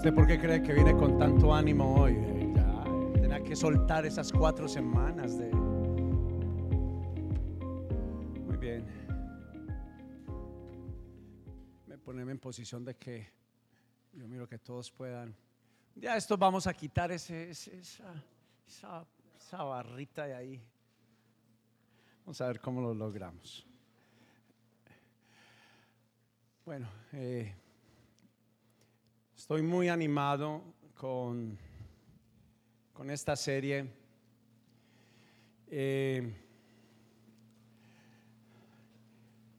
[0.00, 2.14] ¿Usted por qué cree que viene con tanto ánimo hoy?
[2.16, 2.84] Eh, Ya,
[3.20, 5.50] tenía que soltar esas cuatro semanas de...
[8.40, 8.86] Muy bien.
[11.86, 13.30] Me ponerme en posición de que
[14.14, 15.36] yo miro que todos puedan.
[15.94, 18.24] Ya esto vamos a quitar ese, esa,
[18.66, 19.04] esa,
[19.38, 20.62] esa barrita de ahí.
[22.24, 23.66] Vamos a ver cómo lo logramos.
[26.64, 27.54] Bueno, eh,
[29.40, 30.62] estoy muy animado
[30.94, 31.56] con,
[32.92, 33.90] con esta serie.
[35.66, 36.30] Eh,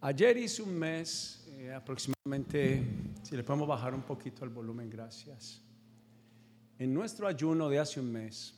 [0.02, 2.86] ayer hice un mes, eh, aproximadamente,
[3.24, 5.64] si le podemos bajar un poquito el volumen, gracias.
[6.78, 8.54] En nuestro ayuno de hace un mes,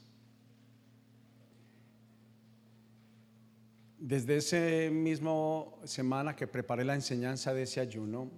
[3.98, 8.30] desde ese mismo semana que preparé la enseñanza de ese ayuno,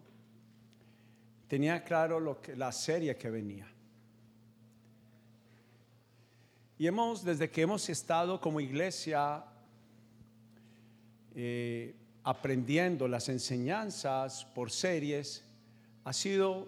[1.47, 3.67] tenía claro lo que, la serie que venía.
[6.77, 9.45] Y hemos, desde que hemos estado como iglesia
[11.33, 15.45] eh, aprendiendo las enseñanzas por series,
[16.03, 16.67] ha sido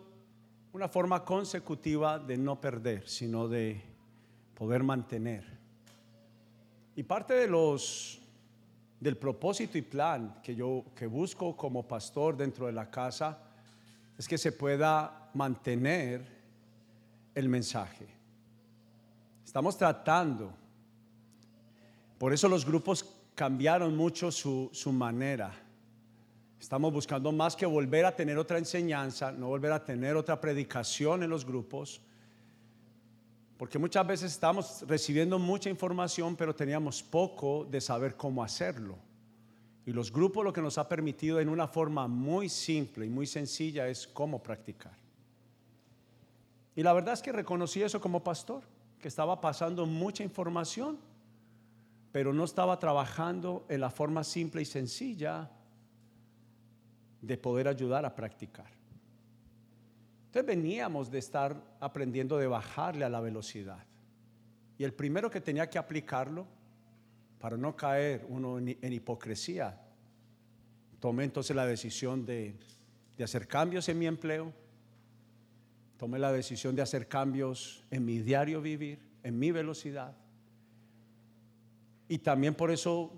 [0.72, 3.82] una forma consecutiva de no perder, sino de
[4.54, 5.58] poder mantener.
[6.96, 8.22] Y parte de los
[9.00, 13.47] del propósito y plan que yo que busco como pastor dentro de la casa
[14.18, 16.26] es que se pueda mantener
[17.36, 18.08] el mensaje.
[19.46, 20.52] Estamos tratando,
[22.18, 25.52] por eso los grupos cambiaron mucho su, su manera.
[26.60, 31.22] Estamos buscando más que volver a tener otra enseñanza, no volver a tener otra predicación
[31.22, 32.02] en los grupos,
[33.58, 38.98] porque muchas veces estamos recibiendo mucha información, pero teníamos poco de saber cómo hacerlo.
[39.88, 43.26] Y los grupos lo que nos ha permitido en una forma muy simple y muy
[43.26, 44.98] sencilla es cómo practicar.
[46.76, 48.64] Y la verdad es que reconocí eso como pastor,
[49.00, 51.00] que estaba pasando mucha información,
[52.11, 55.50] pero no estaba trabajando en la forma simple y sencilla
[57.22, 58.70] de poder ayudar a practicar.
[60.26, 63.86] Entonces veníamos de estar aprendiendo de bajarle a la velocidad.
[64.78, 66.45] Y el primero que tenía que aplicarlo,
[67.40, 69.80] para no caer uno en, hipocresía,
[71.00, 72.56] tomé entonces la decisión de,
[73.18, 74.54] de hacer cambios en mi empleo,
[75.98, 80.16] tomé la decisión de hacer cambios en mi diario vivir, en mi velocidad.
[82.08, 83.12] Y también por eso,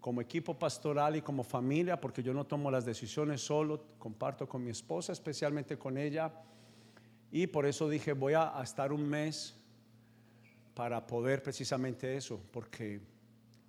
[0.00, 4.64] como equipo pastoral y como familia, porque yo no tomo las decisiones solo, comparto con
[4.64, 6.32] mi esposa, especialmente con ella.
[7.30, 9.54] Y por eso dije, voy a, estar un mes
[10.74, 13.00] para poder precisamente eso, porque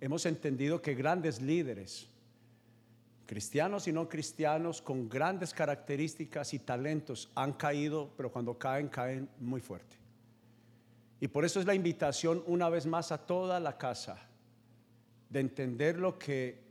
[0.00, 2.08] hemos entendido que grandes líderes,
[3.26, 9.28] cristianos y no cristianos, con grandes características y talentos, han caído, pero cuando caen, caen
[9.38, 9.96] muy fuerte.
[11.20, 14.18] Y por eso es la invitación una vez más a toda la casa
[15.28, 16.64] de entender lo que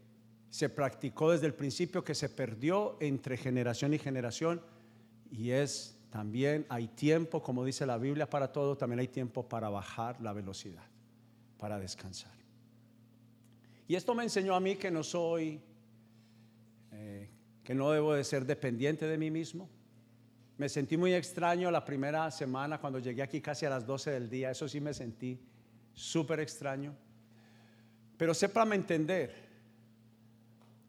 [0.50, 4.62] se practicó desde el principio, que se perdió entre generación y generación,
[5.32, 9.68] y es también hay tiempo, como dice la Biblia, para todo, también hay tiempo para
[9.68, 10.86] bajar la velocidad,
[11.58, 12.32] para descansar.
[13.88, 15.60] Y esto me enseñó a mí que no soy,
[17.66, 19.68] que no debo de ser dependiente de mí mismo.
[20.58, 24.30] Me sentí muy extraño la primera semana cuando llegué aquí casi a las 12 del
[24.30, 25.38] día, eso sí me sentí
[25.94, 26.96] súper extraño.
[28.18, 29.34] Pero sépame entender,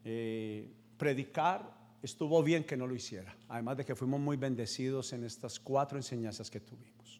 [0.05, 5.25] eh, predicar estuvo bien que no lo hiciera, además de que fuimos muy bendecidos en
[5.25, 7.19] estas cuatro enseñanzas que tuvimos.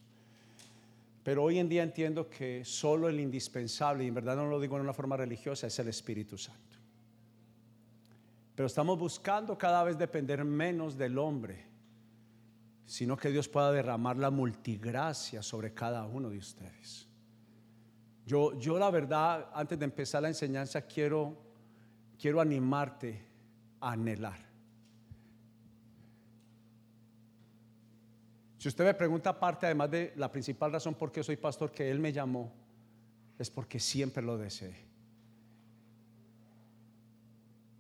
[1.23, 4.78] Pero hoy en día entiendo que solo el indispensable, y en verdad no lo digo
[4.78, 6.77] en una forma religiosa, es el Espíritu Santo.
[8.57, 11.63] Pero estamos buscando cada vez depender menos del hombre,
[12.88, 17.07] sino que Dios pueda derramar la multigracia sobre cada uno de ustedes.
[18.25, 21.38] Yo, yo la verdad, antes de empezar la enseñanza, quiero,
[22.19, 23.23] quiero animarte
[23.79, 24.40] a anhelar.
[28.58, 31.91] Si usted me pregunta aparte, además de la principal razón por qué soy pastor, que
[31.91, 32.52] Él me llamó,
[33.37, 34.86] es porque siempre lo deseé.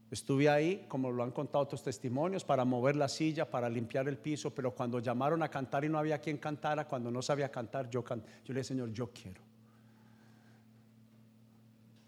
[0.09, 4.17] Estuve ahí, como lo han contado otros testimonios, para mover la silla, para limpiar el
[4.17, 7.89] piso, pero cuando llamaron a cantar y no había quien cantara, cuando no sabía cantar,
[7.89, 9.41] yo, can yo le dije, Señor, yo quiero.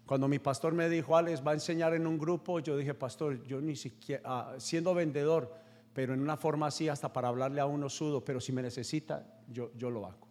[0.06, 3.44] Cuando mi pastor me dijo, Alex, va a enseñar en un grupo, yo dije, pastor,
[3.46, 5.54] yo ni siquiera, ah, siendo vendedor,
[5.92, 9.26] pero en una forma así, hasta para hablarle a uno sudo, pero si me necesita,
[9.46, 10.26] yo, yo lo hago.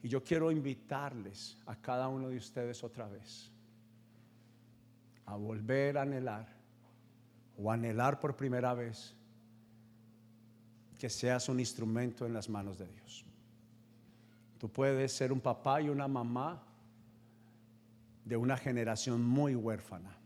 [0.00, 3.50] Y yo quiero invitarles a cada uno de ustedes otra vez
[5.26, 6.46] a volver a anhelar
[7.58, 9.14] o anhelar por primera vez
[10.98, 13.24] que seas un instrumento en las manos de Dios.
[14.58, 16.62] Tú puedes ser un papá y una mamá
[18.24, 20.16] de una generación muy huérfana.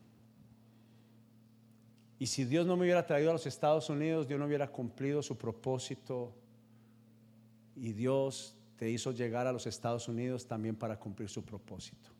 [2.18, 5.22] Y si Dios no me hubiera traído a los Estados Unidos, Dios no hubiera cumplido
[5.22, 6.32] su propósito.
[7.74, 12.10] Y Dios te hizo llegar a los Estados Unidos también para cumplir su propósito.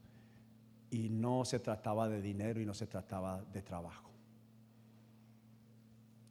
[0.91, 4.11] Y no se trataba de dinero y no se trataba de trabajo.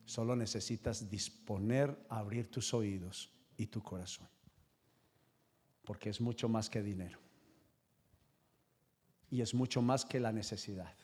[0.05, 4.27] Solo necesitas disponer abrir tus oídos y tu corazón.
[5.85, 7.19] Porque es mucho más que dinero.
[9.29, 10.95] Y es mucho más que la necesidad.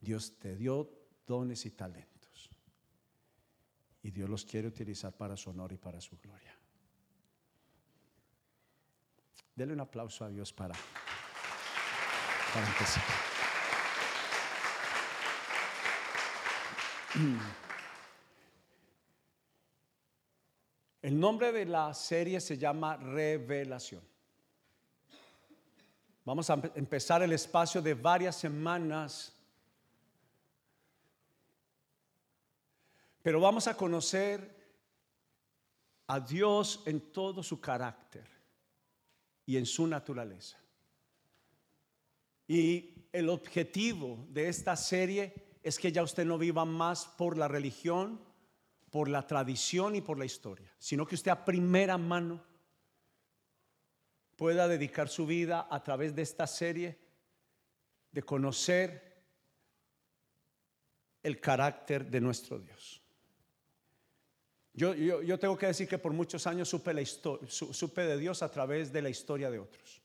[0.00, 0.88] Dios te dio
[1.26, 2.50] dones y talentos.
[4.02, 6.54] Y Dios los quiere utilizar para su honor y para su gloria.
[9.54, 10.74] Dele un aplauso a Dios para,
[21.02, 24.02] El nombre de la serie se llama Revelación.
[26.24, 29.32] Vamos a empezar el espacio de varias semanas,
[33.22, 34.62] pero vamos a conocer
[36.06, 38.28] a Dios en todo su carácter
[39.44, 40.61] y en su naturaleza.
[42.52, 45.32] Y el objetivo de esta serie
[45.62, 48.20] es que ya usted no viva más por la religión,
[48.90, 52.44] por la tradición y por la historia, sino que usted a primera mano
[54.36, 56.98] pueda dedicar su vida a través de esta serie
[58.10, 59.24] de conocer
[61.22, 63.00] el carácter de nuestro Dios.
[64.74, 68.50] Yo, yo, tengo que decir que por muchos años supe, la supe de Dios a
[68.50, 70.01] través de la historia de otros.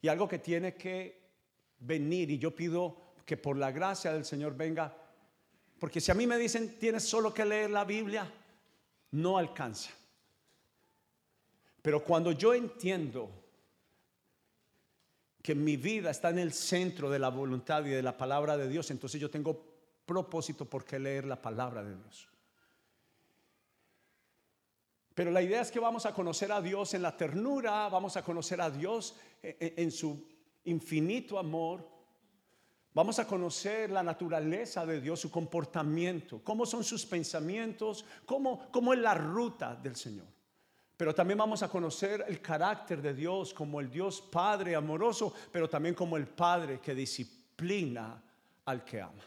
[0.00, 1.20] Y algo que tiene que
[1.80, 4.96] venir, y yo pido que por la gracia del Señor venga,
[5.78, 8.30] porque si a mí me dicen tienes solo que leer la Biblia,
[9.12, 9.90] no alcanza.
[11.82, 13.30] Pero cuando yo entiendo
[15.42, 18.68] que mi vida está en el centro de la voluntad y de la palabra de
[18.68, 19.64] Dios, entonces yo tengo
[20.04, 22.28] propósito por qué leer la palabra de Dios.
[25.18, 28.22] Pero la idea es que vamos a conocer a Dios en la ternura, vamos a
[28.22, 30.24] conocer a Dios en, su
[30.62, 31.84] infinito amor,
[32.94, 38.92] vamos a conocer la naturaleza de Dios, su comportamiento, cómo son sus pensamientos, cómo, cómo
[38.92, 40.28] es la ruta del Señor.
[40.96, 45.68] Pero también vamos a conocer el carácter de Dios como el Dios Padre amoroso, pero
[45.68, 48.22] también como el Padre que disciplina
[48.66, 49.24] al que ama.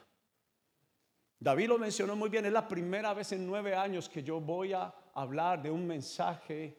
[1.41, 4.73] David lo mencionó muy bien, es la primera vez en nueve años que yo voy
[4.73, 6.77] a hablar de un mensaje.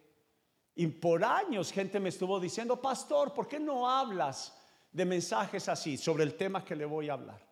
[0.77, 4.57] Y por años gente me estuvo diciendo, pastor, ¿por qué no hablas
[4.93, 7.45] de mensajes así sobre el tema que le voy a hablar?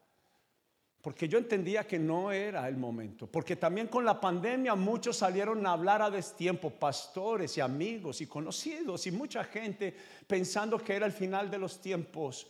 [1.02, 3.26] Porque yo entendía que no era el momento.
[3.26, 8.28] Porque también con la pandemia muchos salieron a hablar a destiempo, pastores y amigos y
[8.28, 9.96] conocidos y mucha gente
[10.28, 12.46] pensando que era el final de los tiempos.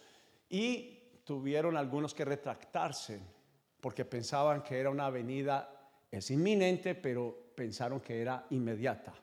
[0.50, 3.39] Y tuvieron algunos que retractarse
[3.80, 9.14] porque pensaban que era una venida, es inminente, pero pensaron que era inmediata.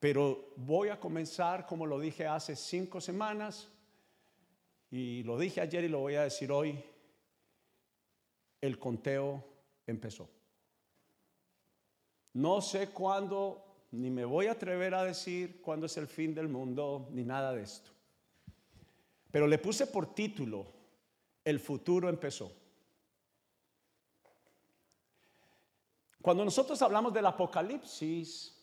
[0.00, 3.68] Pero voy a comenzar, como lo dije hace cinco semanas,
[4.90, 6.82] y lo dije ayer y lo voy a decir hoy,
[8.60, 9.44] el conteo
[9.86, 10.28] empezó.
[12.34, 16.48] No sé cuándo, ni me voy a atrever a decir cuándo es el fin del
[16.48, 17.90] mundo, ni nada de esto.
[19.30, 20.81] Pero le puse por título
[21.44, 22.52] el futuro empezó.
[26.20, 28.56] Cuando nosotros hablamos del apocalipsis,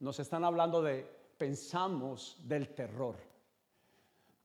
[0.00, 1.04] nos están hablando de,
[1.38, 3.16] pensamos del terror.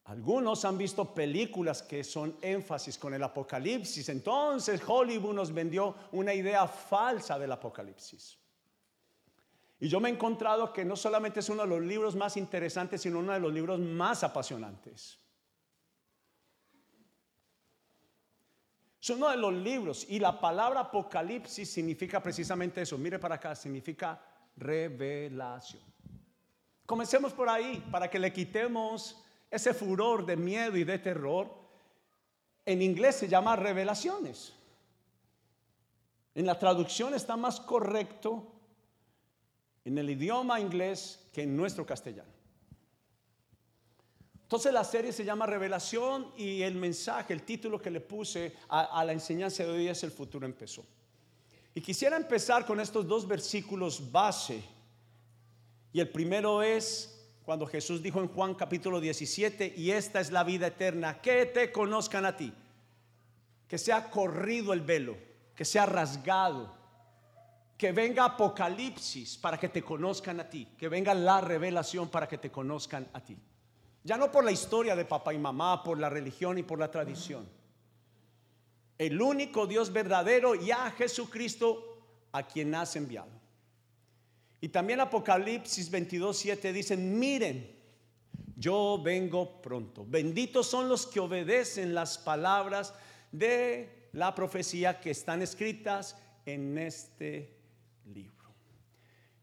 [0.06, 6.34] Algunos han visto películas que son énfasis con el apocalipsis, entonces Hollywood nos vendió una
[6.34, 8.38] idea falsa del apocalipsis.
[9.80, 13.02] Y yo me he encontrado que no solamente es uno de los libros más interesantes,
[13.02, 15.20] sino uno de los libros más apasionantes.
[19.03, 22.98] Es uno de los libros y la palabra apocalipsis significa precisamente eso.
[22.98, 24.17] Mire para acá, significa
[24.55, 25.83] revelación.
[26.86, 31.53] Comencemos por ahí para que le quitemos ese furor de miedo y de terror.
[32.65, 34.53] En inglés se llama revelaciones.
[36.33, 38.53] En la traducción está más correcto
[39.83, 42.33] en el idioma inglés que en nuestro castellano.
[44.53, 49.03] Entonces la serie se llama Revelación y el mensaje, el título que le puse a,
[49.03, 50.86] la enseñanza de hoy es El futuro empezó.
[51.74, 54.63] Y quisiera empezar con estos dos versículos base.
[55.91, 60.43] Y el primero es cuando Jesús dijo en Juan capítulo 17, y esta es la
[60.43, 62.53] vida eterna, que te conozcan a ti,
[63.67, 65.17] que se ha corrido el velo
[65.55, 66.72] que sea rasgado,
[67.75, 72.38] que venga Apocalipsis para que te conozcan a ti, que venga la revelación para que
[72.38, 73.36] te conozcan a ti.
[74.03, 76.91] Ya no por la historia de papá y mamá, por la religión y por la
[76.91, 77.48] tradición.
[78.98, 81.98] El único Dios verdadero y a Jesucristo
[82.31, 83.31] a quien has enviado.
[84.60, 87.74] Y también Apocalipsis 22, 7 dicen, miren,
[88.55, 90.05] yo vengo pronto.
[90.07, 92.93] Benditos son los que obedecen las palabras
[93.31, 97.57] de la profecía que están escritas en este
[98.05, 98.53] libro.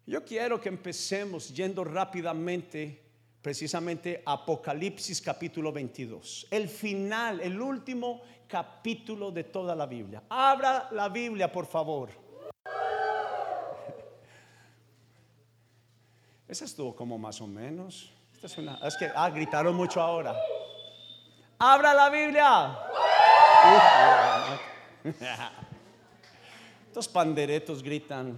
[0.07, 3.10] Yo quiero que empecemos yendo rápidamente
[3.43, 10.23] precisamente Apocalipsis capítulo 22, el final, el último capítulo de toda la Biblia.
[10.29, 12.11] Abra la Biblia, por favor.
[16.49, 18.13] Esa estuvo como más o menos.
[18.43, 20.35] es, es que ah, gritaron mucho ahora.
[21.59, 22.79] Abra la Biblia.
[26.89, 28.37] Estos panderetos gritan.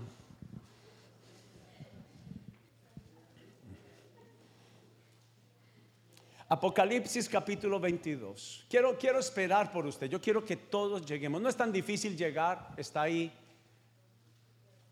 [6.52, 8.66] Apocalipsis capítulo 22.
[8.68, 10.06] Quiero, quiero esperar por usted.
[10.06, 11.40] Yo quiero que todos lleguemos.
[11.40, 12.74] No es tan difícil llegar.
[12.76, 13.32] Está ahí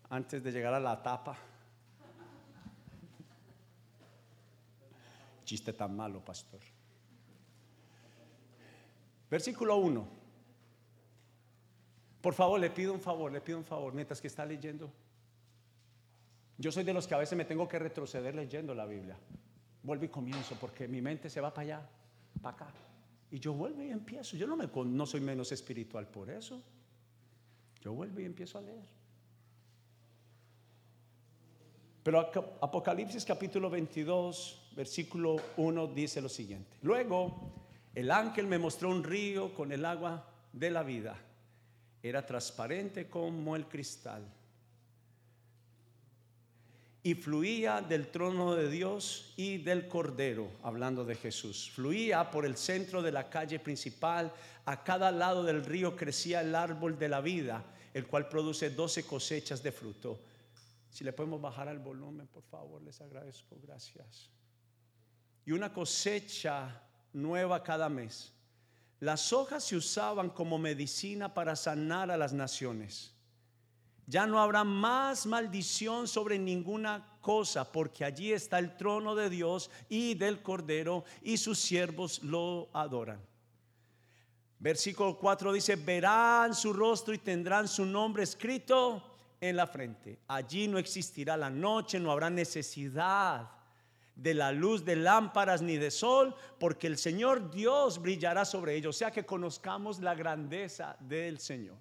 [0.09, 1.37] antes de llegar a la tapa.
[5.45, 6.61] Chiste tan malo, pastor.
[9.29, 10.07] Versículo 1.
[12.21, 14.91] Por favor, le pido un favor, le pido un favor, mientras que está leyendo.
[16.57, 19.15] Yo soy de los que a veces me tengo que retroceder leyendo la Biblia
[19.83, 21.89] vuelvo y comienzo porque mi mente se va para allá,
[22.41, 22.73] para acá.
[23.31, 24.35] Y yo vuelvo y empiezo.
[24.35, 26.61] Yo no, me, no soy menos espiritual por eso.
[27.81, 29.01] Yo vuelvo y empiezo a leer.
[32.03, 32.19] Pero
[32.61, 36.77] Apocalipsis capítulo 22, versículo 1 dice lo siguiente.
[36.81, 37.53] Luego
[37.93, 41.15] el ángel me mostró un río con el agua de la vida.
[42.01, 44.25] Era transparente como el cristal
[47.03, 51.71] y fluía del trono de Dios y del Cordero, hablando de Jesús.
[51.71, 54.31] Fluía por el centro de la calle principal,
[54.65, 59.03] a cada lado del río crecía el árbol de la vida, el cual produce doce
[59.03, 60.21] cosechas de fruto.
[60.91, 64.29] Si le podemos bajar al volumen, por favor, les agradezco, gracias.
[65.45, 68.31] Y una cosecha nueva cada mes.
[68.99, 73.10] Las hojas se usaban como medicina para sanar a las naciones.
[74.07, 79.69] Ya no habrá más maldición sobre ninguna cosa, porque allí está el trono de Dios
[79.89, 83.21] y del Cordero, y sus siervos lo adoran.
[84.59, 89.01] Versículo 4 dice, verán su rostro y tendrán su nombre escrito
[89.39, 90.19] en la frente.
[90.27, 93.49] Allí no existirá la noche, no habrá necesidad
[94.15, 98.95] de la luz de lámparas ni de sol, porque el Señor Dios brillará sobre ellos.
[98.95, 101.77] O sea que conozcamos la grandeza del Señor.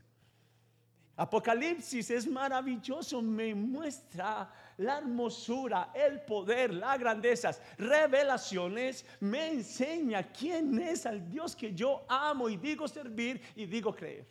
[1.20, 10.80] Apocalipsis es maravilloso, me muestra la hermosura, el poder, las grandezas, revelaciones, me enseña quién
[10.80, 14.26] es el Dios que yo amo y digo servir y digo creer.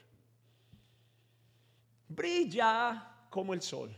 [2.08, 3.96] Brilla como el sol,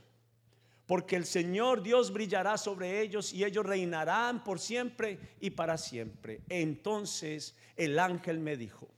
[0.85, 6.41] porque el Señor Dios brillará sobre ellos y ellos reinarán por siempre y para siempre.
[6.49, 8.89] Entonces el ángel me dijo,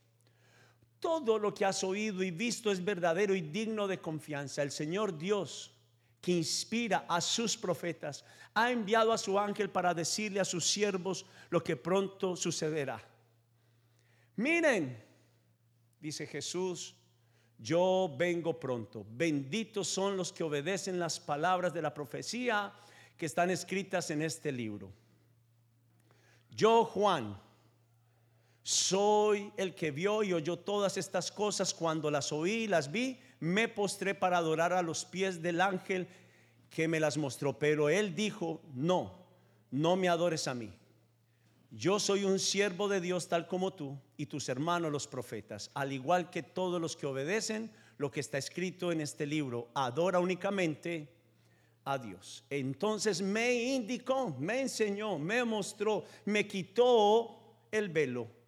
[1.03, 4.63] todo lo que has oído y visto es verdadero y digno de confianza.
[4.63, 5.73] El Señor Dios,
[6.21, 11.25] que inspira a sus profetas, ha enviado a su ángel para decirle a sus siervos
[11.49, 13.03] lo que pronto sucederá.
[14.37, 14.97] Miren,
[15.99, 16.95] dice Jesús,
[17.59, 19.05] yo vengo pronto.
[19.09, 22.73] Benditos son los que obedecen las palabras de la profecía
[23.17, 24.89] que están escritas en este libro.
[26.49, 27.37] Yo, Juan,
[28.63, 31.73] soy el que vio y oyó todas estas cosas.
[31.73, 36.07] Cuando las oí y las vi, me postré para adorar a los pies del ángel
[36.69, 37.59] que me las mostró.
[37.59, 39.13] Pero él dijo, no,
[39.69, 40.71] no me adores a mí.
[41.71, 45.91] Yo soy un siervo de Dios tal como tú y tus hermanos los profetas, al
[45.91, 49.69] igual que todos los que obedecen lo que está escrito en este libro.
[49.73, 51.09] Adora únicamente
[51.83, 52.45] a Dios.
[52.49, 57.39] Entonces me indicó, me enseñó, me mostró, me quitó
[57.71, 58.42] el velo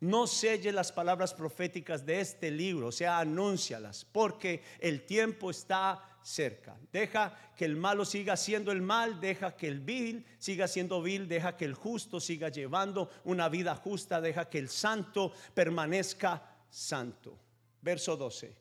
[0.00, 6.18] no selle las palabras proféticas de este libro, o sea, anúncialas, porque el tiempo está
[6.22, 6.76] cerca.
[6.92, 11.26] Deja que el malo siga siendo el mal, deja que el vil siga siendo vil,
[11.26, 17.38] deja que el justo siga llevando una vida justa, deja que el santo permanezca santo.
[17.80, 18.54] Verso 12.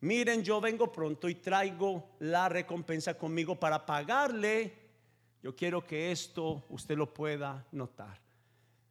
[0.00, 4.72] Miren, yo vengo pronto y traigo la recompensa conmigo para pagarle.
[5.42, 8.20] Yo quiero que esto usted lo pueda notar,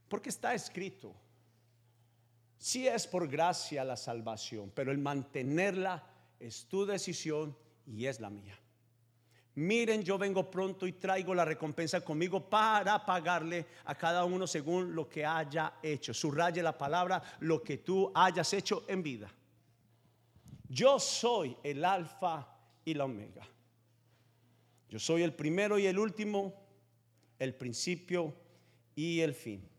[0.08, 1.14] porque está escrito
[2.62, 6.08] Sí es por gracia la salvación, pero el mantenerla
[6.40, 8.56] es tu decisión y es la mía.
[9.56, 14.94] Miren, yo vengo pronto y traigo la recompensa conmigo para pagarle a cada uno según
[14.94, 16.14] lo que haya hecho.
[16.14, 19.34] Subraye la palabra, lo que tú hayas hecho en vida.
[20.70, 22.48] Yo soy el alfa
[22.86, 23.42] y la omega.
[24.88, 26.54] Yo soy el primero y el último,
[27.40, 28.36] el principio
[28.94, 29.71] y el fin.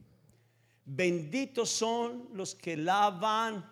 [0.85, 3.65] Benditos son los que lavan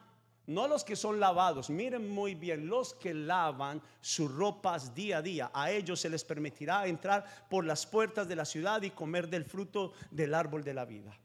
[0.50, 5.22] no los que son lavados, miren muy bien, los que lavan sus ropas día a
[5.22, 9.28] día, a ellos se les permitirá entrar por las puertas de la ciudad y comer
[9.28, 11.16] del fruto del árbol de la vida.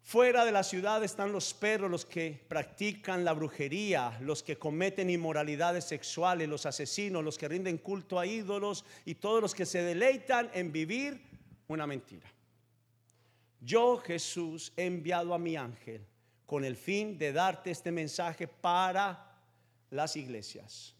[0.00, 5.10] Fuera de la ciudad están los perros, los que practican la brujería, los que cometen
[5.10, 9.82] inmoralidades sexuales, los asesinos, los que rinden culto a ídolos y todos los que se
[9.82, 11.22] deleitan en vivir
[11.68, 12.32] una mentira.
[13.64, 16.04] Yo Jesús he enviado a mi ángel
[16.46, 19.38] con el fin de darte este mensaje para
[19.90, 20.94] las iglesias.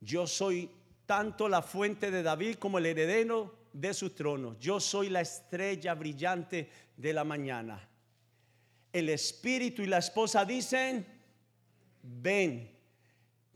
[0.00, 0.70] Yo soy
[1.06, 4.58] tanto la fuente de David como el heredero de su trono.
[4.60, 7.88] Yo soy la estrella brillante de la mañana.
[8.92, 11.06] El espíritu y la esposa dicen,
[12.02, 12.79] ven.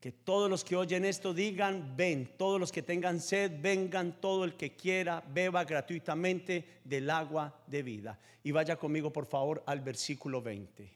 [0.05, 2.35] Que todos los que oyen esto digan, ven.
[2.37, 4.21] Todos los que tengan sed, vengan.
[4.21, 8.21] Todo el que quiera, beba gratuitamente del agua de vida.
[8.43, 10.93] Y vaya conmigo, por favor, al versículo 20.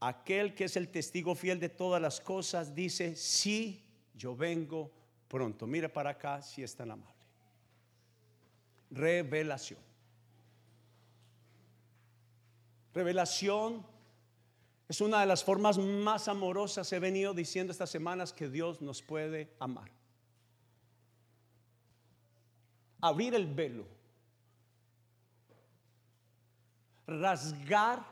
[0.00, 3.80] Aquel que es el testigo fiel de todas las cosas dice, sí,
[4.12, 4.90] yo vengo
[5.28, 5.64] pronto.
[5.64, 7.14] Mire para acá si es tan amable.
[8.90, 9.78] Revelación.
[12.92, 13.91] Revelación
[14.92, 19.00] es una de las formas más amorosas, he venido diciendo estas semanas, que Dios nos
[19.00, 19.90] puede amar.
[23.00, 23.86] Abrir el velo.
[27.06, 28.04] Rasgar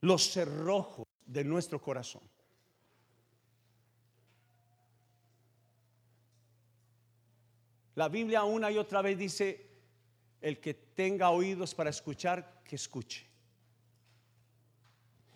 [0.00, 2.22] los cerrojos de nuestro corazón.
[7.96, 9.68] La Biblia una y otra vez dice,
[10.40, 13.27] el que tenga oídos para escuchar, que escuche.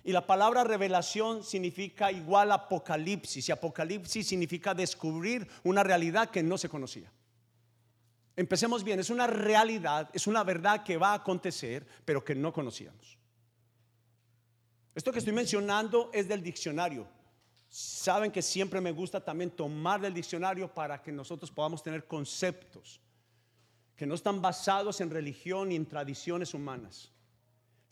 [0.04, 3.48] Y la palabra revelación significa igual apocalipsis.
[3.48, 7.10] Y apocalipsis significa descubrir una realidad que no se conocía.
[8.34, 12.52] Empecemos bien, es una realidad, es una verdad que va a acontecer, pero que no
[12.52, 13.18] conocíamos.
[14.94, 17.06] Esto que estoy mencionando es del diccionario.
[17.68, 23.00] Saben que siempre me gusta también tomar del diccionario para que nosotros podamos tener conceptos
[23.96, 27.11] que no están basados en religión ni en tradiciones humanas.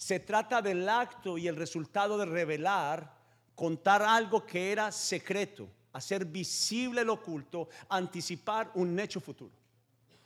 [0.00, 3.14] Se trata del acto y el resultado de revelar,
[3.54, 9.52] contar algo que era secreto, hacer visible lo oculto, anticipar un hecho futuro.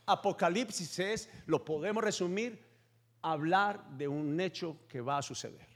[0.07, 2.65] Apocalipsis es, lo podemos resumir,
[3.21, 5.67] hablar de un hecho que va a suceder.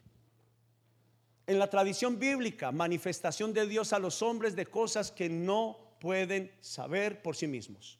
[1.49, 6.53] En la tradición bíblica, manifestación de Dios a los hombres de cosas que no pueden
[6.61, 7.99] saber por sí mismos.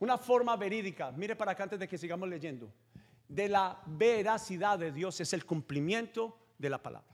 [0.00, 2.68] Una forma verídica, mire para acá antes de que sigamos leyendo
[3.28, 7.08] de la veracidad de Dios es el cumplimiento de la palabra.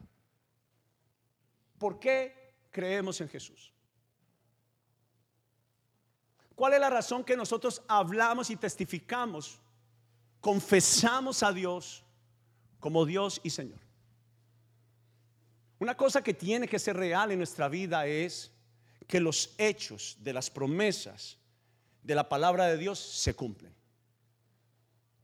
[1.78, 3.72] ¿Por qué creemos en Jesús?
[6.54, 9.58] ¿Cuál es la razón que nosotros hablamos y testificamos,
[10.40, 12.04] confesamos a Dios
[12.80, 13.80] como Dios y Señor?
[15.78, 18.52] Una cosa que tiene que ser real en nuestra vida es
[19.06, 21.38] que los hechos de las promesas
[22.02, 23.79] de la palabra de Dios se cumplen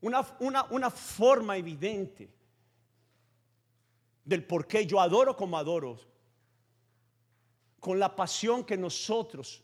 [0.06, 2.30] una, forma evidente
[4.24, 5.98] del por qué yo adoro como adoro,
[7.80, 9.62] con la pasión que nosotros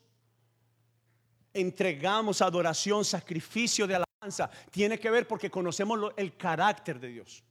[1.52, 7.42] entregamos adoración, sacrificio de alabanza, tiene que ver porque conocemos el carácter de Dios.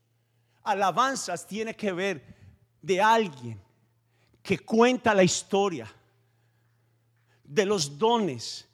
[0.63, 2.23] Alabanzas tiene que ver
[2.81, 3.61] de alguien
[4.41, 5.93] que cuenta la historia
[7.43, 8.67] de los dones,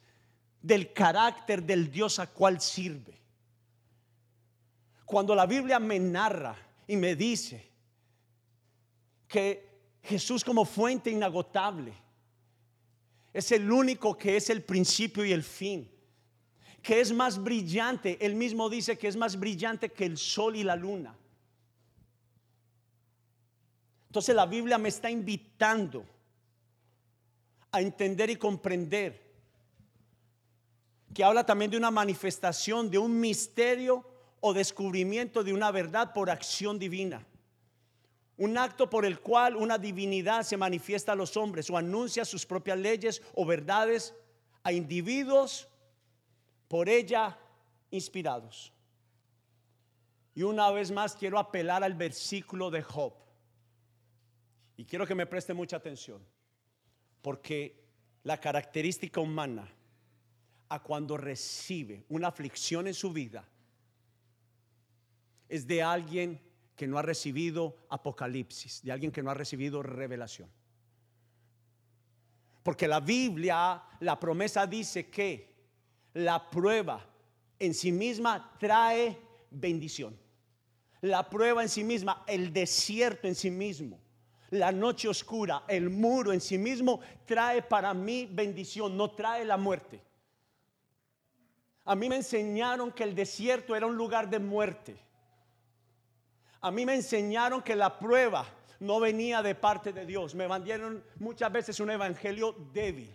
[0.62, 3.17] del carácter del Dios a cual sirve.
[5.08, 6.54] Cuando la Biblia me narra
[6.86, 7.66] y me dice
[9.26, 11.94] que Jesús como fuente inagotable
[13.32, 15.90] es el único que es el principio y el fin,
[16.82, 20.62] que es más brillante, él mismo dice que es más brillante que el sol y
[20.62, 21.16] la luna.
[24.08, 26.04] Entonces la Biblia me está invitando
[27.70, 29.26] a entender y comprender
[31.14, 36.30] que habla también de una manifestación, de un misterio o descubrimiento de una verdad por
[36.30, 37.26] acción divina.
[38.36, 42.46] Un acto por el cual una divinidad se manifiesta a los hombres o anuncia sus
[42.46, 44.14] propias leyes o verdades
[44.62, 45.68] a individuos
[46.68, 47.36] por ella
[47.90, 48.72] inspirados.
[50.34, 53.12] Y una vez más quiero apelar al versículo de Job.
[54.76, 56.24] Y quiero que me preste mucha atención,
[57.20, 57.82] porque
[58.22, 59.68] la característica humana
[60.68, 63.44] a cuando recibe una aflicción en su vida
[65.48, 66.40] es de alguien
[66.76, 70.48] que no ha recibido apocalipsis, de alguien que no ha recibido revelación.
[72.62, 75.56] Porque la Biblia, la promesa dice que
[76.14, 77.04] la prueba
[77.58, 79.18] en sí misma trae
[79.50, 80.18] bendición.
[81.00, 84.00] La prueba en sí misma, el desierto en sí mismo,
[84.50, 89.56] la noche oscura, el muro en sí mismo trae para mí bendición, no trae la
[89.56, 90.02] muerte.
[91.84, 95.07] A mí me enseñaron que el desierto era un lugar de muerte.
[96.60, 98.44] A mí me enseñaron que la prueba
[98.80, 100.34] no venía de parte de Dios.
[100.34, 103.14] Me vendieron muchas veces un evangelio débil.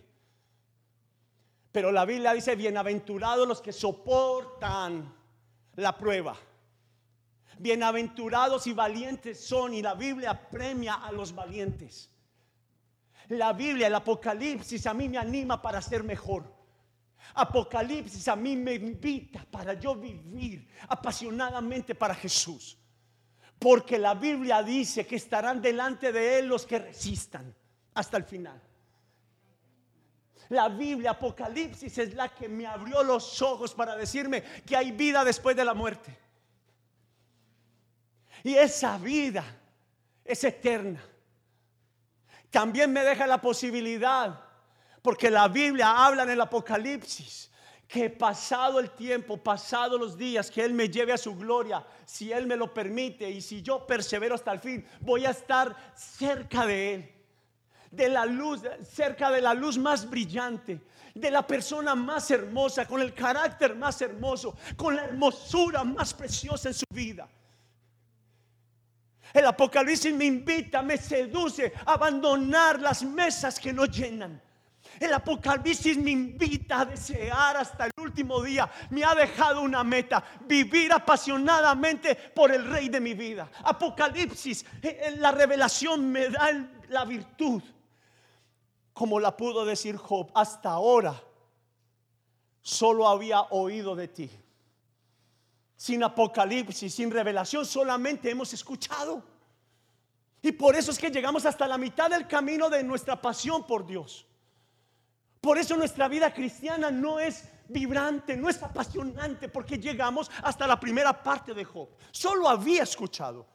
[1.72, 5.12] Pero la Biblia dice, bienaventurados los que soportan
[5.74, 6.36] la prueba.
[7.58, 12.10] Bienaventurados y valientes son y la Biblia premia a los valientes.
[13.28, 16.52] La Biblia, el Apocalipsis a mí me anima para ser mejor.
[17.34, 22.78] Apocalipsis a mí me invita para yo vivir apasionadamente para Jesús.
[23.58, 27.54] Porque la Biblia dice que estarán delante de Él los que resistan
[27.94, 28.60] hasta el final.
[30.50, 35.24] La Biblia, Apocalipsis, es la que me abrió los ojos para decirme que hay vida
[35.24, 36.16] después de la muerte.
[38.42, 39.44] Y esa vida
[40.24, 41.02] es eterna.
[42.50, 44.38] También me deja la posibilidad,
[45.02, 47.50] porque la Biblia habla en el Apocalipsis,
[47.94, 52.32] que pasado el tiempo, pasado los días, que Él me lleve a su gloria, si
[52.32, 56.66] Él me lo permite y si yo persevero hasta el fin, voy a estar cerca
[56.66, 57.12] de Él,
[57.92, 60.80] de la luz, cerca de la luz más brillante,
[61.14, 66.70] de la persona más hermosa, con el carácter más hermoso, con la hermosura más preciosa
[66.70, 67.28] en su vida.
[69.32, 74.42] El Apocalipsis me invita, me seduce a abandonar las mesas que no llenan.
[75.00, 78.70] El Apocalipsis me invita a desear hasta el último día.
[78.90, 83.50] Me ha dejado una meta, vivir apasionadamente por el rey de mi vida.
[83.64, 86.50] Apocalipsis, eh, eh, la revelación me da
[86.88, 87.62] la virtud.
[88.92, 91.20] Como la pudo decir Job, hasta ahora
[92.60, 94.30] solo había oído de ti
[95.84, 99.22] sin apocalipsis, sin revelación, solamente hemos escuchado.
[100.40, 103.84] Y por eso es que llegamos hasta la mitad del camino de nuestra pasión por
[103.86, 104.26] Dios.
[105.44, 110.80] Por eso nuestra vida cristiana no es vibrante, no es apasionante, porque llegamos hasta la
[110.80, 111.90] primera parte de Job.
[112.10, 113.46] Solo había escuchado,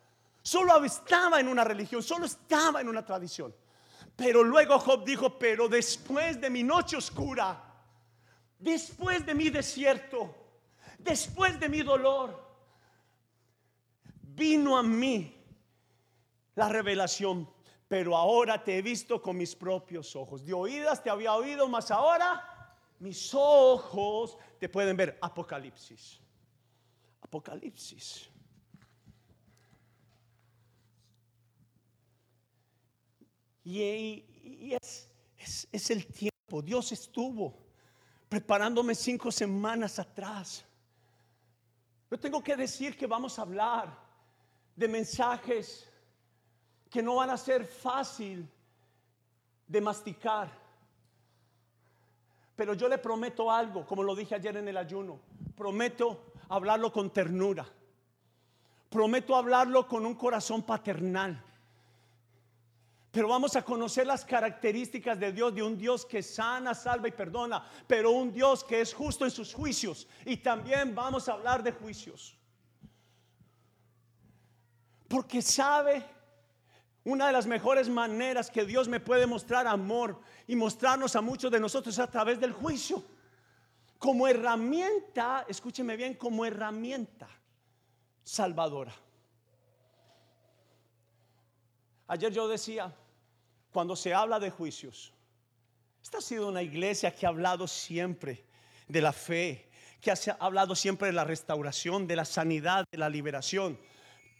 [0.43, 3.55] solo estaba en una religión, solo estaba en una tradición.
[4.15, 7.59] Pero luego Job dijo, pero después de mi noche oscura,
[8.59, 10.35] después de mi desierto,
[10.99, 12.39] después de mi dolor,
[14.21, 15.43] vino a mí
[16.53, 17.49] la revelación.
[17.89, 20.45] Pero ahora te he visto con mis propios ojos.
[20.45, 22.41] De oídas te había oído, mas ahora
[22.99, 25.17] mis ojos te pueden ver.
[25.21, 26.21] Apocalipsis.
[27.21, 28.29] Apocalipsis.
[33.65, 35.09] Y, es,
[35.69, 36.61] es el tiempo.
[36.61, 37.57] Dios estuvo
[38.29, 40.65] preparándome cinco semanas atrás
[42.09, 43.95] yo tengo que decir que vamos a hablar
[44.75, 45.87] de mensajes
[46.89, 48.49] que no van a ser fácil
[49.67, 50.49] de masticar.
[52.55, 55.19] Pero yo le prometo algo, como lo dije ayer en el ayuno.
[55.55, 57.65] Prometo hablarlo con ternura.
[58.89, 61.43] Prometo hablarlo con un corazón paternal.
[63.11, 67.11] Pero vamos a conocer las características de Dios, de un Dios que sana, salva y
[67.11, 70.07] perdona, pero un Dios que es justo en sus juicios.
[70.25, 72.37] Y también vamos a hablar de juicios.
[75.07, 76.05] Porque sabe,
[77.03, 81.51] una de las mejores maneras que Dios me puede mostrar amor y mostrarnos a muchos
[81.51, 83.03] de nosotros es a través del juicio.
[83.97, 87.27] Como herramienta, escúcheme bien, como herramienta
[88.23, 88.93] salvadora.
[92.07, 92.93] Ayer yo decía,
[93.71, 95.13] cuando se habla de juicios,
[96.01, 98.45] esta ha sido una iglesia que ha hablado siempre
[98.87, 99.69] de la fe,
[100.01, 103.79] que ha hablado siempre de la restauración, de la sanidad, de la liberación.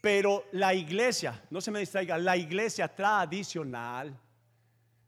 [0.02, 4.18] Pero la iglesia, no se me distraiga, la iglesia tradicional,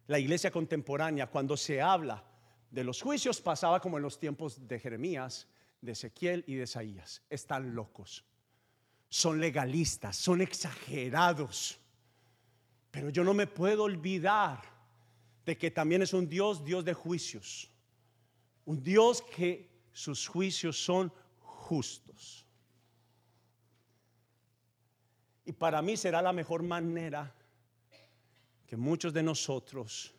[0.08, 2.24] la iglesia contemporánea, cuando se habla
[2.70, 5.48] de los juicios, pasaba como en los tiempos de Jeremías,
[5.80, 7.22] de Ezequiel y de Isaías.
[7.30, 8.26] Están locos,
[9.08, 11.80] son legalistas, son exagerados.
[12.92, 14.62] Pero yo no me puedo olvidar
[15.46, 17.72] de que también es un Dios, Dios de juicios.
[18.66, 22.46] Un Dios que sus juicios son justos.
[25.46, 27.34] Y para mí será la mejor manera
[28.68, 30.14] que muchos de nosotros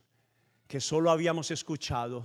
[0.67, 2.25] que solo habíamos escuchado,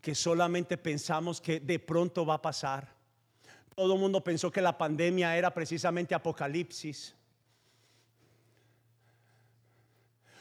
[0.00, 2.94] que solamente pensamos que de pronto va a pasar.
[3.74, 7.14] Todo el mundo pensó que la pandemia era precisamente apocalipsis.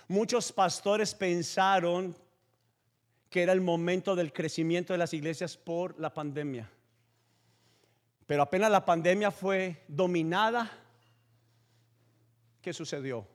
[0.08, 2.16] Muchos pastores pensaron
[3.30, 6.70] que era el momento del crecimiento de las iglesias por la pandemia.
[8.28, 10.70] Pero apenas la pandemia fue dominada,
[12.62, 13.26] ¿qué sucedió?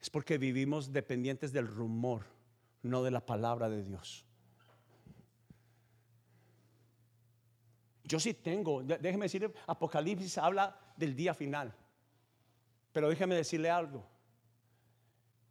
[0.00, 2.24] Es porque vivimos dependientes del rumor,
[2.82, 4.24] no de la palabra de Dios.
[8.04, 11.74] Yo sí tengo, déjeme decirle, Apocalipsis habla del día final.
[12.92, 14.06] Pero déjeme decirle algo.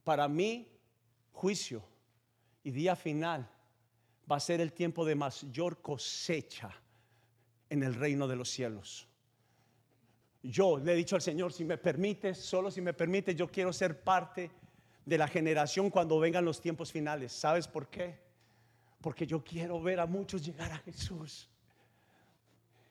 [0.06, 0.72] Para mí,
[1.34, 1.84] juicio
[2.64, 3.52] y día final
[4.30, 6.72] va a ser el tiempo de mayor cosecha
[7.70, 9.08] en el reino de los cielos.
[10.42, 13.74] Yo le he dicho al Señor, si me permite, solo si me permite, yo quiero
[13.74, 14.52] ser parte
[15.06, 17.32] de la generación cuando vengan los tiempos finales.
[17.32, 18.18] ¿Sabes por qué?
[19.02, 21.50] Porque yo quiero ver a muchos llegar a Jesús.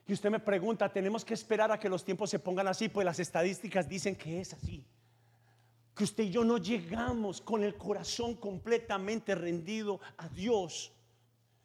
[0.07, 2.88] Y usted me pregunta, ¿tenemos que esperar a que los tiempos se pongan así?
[2.88, 4.85] Pues las estadísticas dicen que es así.
[5.94, 10.93] Que usted y yo no llegamos con el corazón completamente rendido a Dios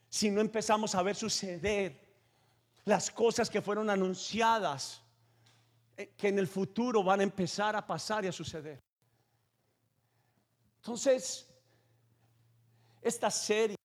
[0.09, 1.99] si no empezamos a ver suceder
[2.85, 5.01] las cosas que fueron anunciadas,
[5.95, 8.79] eh, que en el futuro van a empezar a pasar y a suceder.
[10.77, 11.47] Entonces,
[13.01, 13.75] esta serie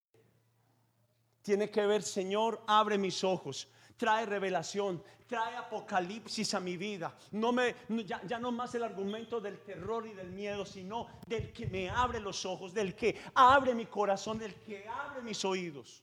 [1.42, 7.16] tiene que ver, Señor, abre mis ojos trae revelación, trae apocalipsis a mi vida.
[7.32, 11.66] No me, ya, no más el argumento del terror y del miedo, sino del que
[11.66, 16.02] me abre los ojos, del que abre mi corazón, del que abre mis oídos.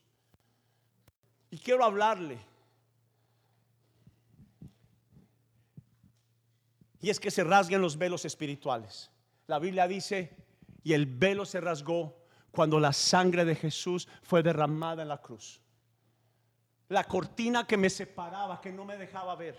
[1.51, 2.39] Y quiero hablarle.
[7.01, 9.11] Y es que se rasguen los velos espirituales.
[9.45, 10.35] La Biblia dice,
[10.83, 12.17] y el velo se rasgó
[12.49, 15.61] cuando la sangre de Jesús fue derramada en la cruz
[16.91, 19.57] la cortina que me separaba, que no me dejaba ver.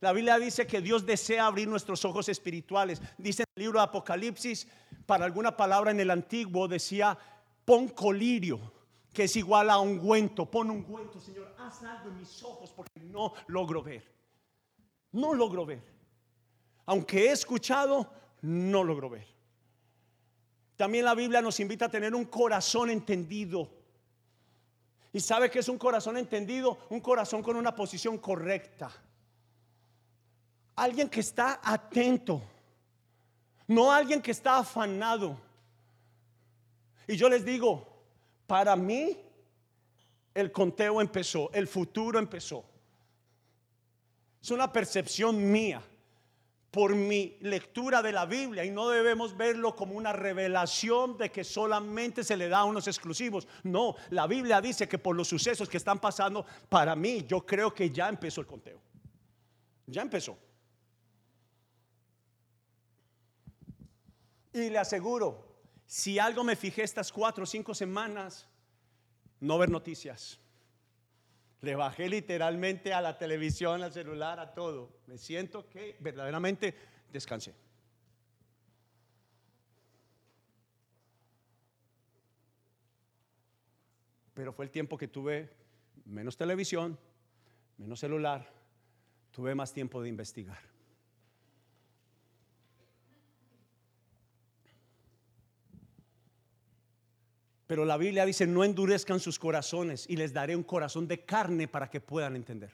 [0.00, 3.02] La Biblia dice que Dios desea abrir nuestros ojos espirituales.
[3.18, 4.68] Dice en el libro de Apocalipsis,
[5.04, 7.18] para alguna palabra en el antiguo decía,
[7.64, 8.72] pon colirio,
[9.16, 10.44] que es igual a ungüento.
[10.44, 14.04] Pon ungüento, Señor, haz algo en mis ojos porque no logro ver.
[15.12, 15.82] No logro ver.
[16.84, 19.26] Aunque he escuchado, no logro ver.
[20.76, 23.70] También la Biblia nos invita a tener un corazón entendido
[25.14, 28.92] y sabe que es un corazón entendido, un corazón con una posición correcta.
[30.74, 32.42] Alguien que está atento,
[33.66, 35.40] no alguien que está afanado.
[37.08, 37.95] Y yo les digo,
[38.46, 39.16] para mí
[40.34, 42.64] el conteo empezó, el futuro empezó.
[44.42, 45.82] Es una percepción mía
[46.70, 51.42] por mi lectura de la Biblia y no debemos verlo como una revelación de que
[51.42, 53.48] solamente se le da a unos exclusivos.
[53.62, 57.72] No, la Biblia dice que por los sucesos que están pasando, para mí yo creo
[57.72, 58.78] que ya empezó el conteo.
[59.86, 60.36] Ya empezó.
[64.52, 65.45] Y le aseguro,
[65.86, 68.48] si algo me fijé estas cuatro o cinco semanas,
[69.40, 70.40] no ver noticias.
[71.60, 74.90] Le bajé literalmente a la televisión, al celular, a todo.
[75.06, 76.74] Me siento que verdaderamente
[77.12, 77.54] descansé.
[84.34, 85.48] Pero fue el tiempo que tuve
[86.04, 86.98] menos televisión,
[87.78, 88.46] menos celular,
[89.30, 90.75] tuve más tiempo de investigar.
[97.66, 101.66] Pero la Biblia dice, no endurezcan sus corazones y les daré un corazón de carne
[101.66, 102.72] para que puedan entender.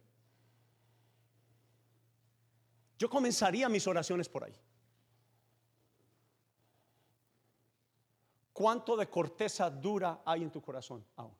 [2.98, 4.54] Yo comenzaría mis oraciones por ahí.
[8.52, 11.34] ¿Cuánto de corteza dura hay en tu corazón aún?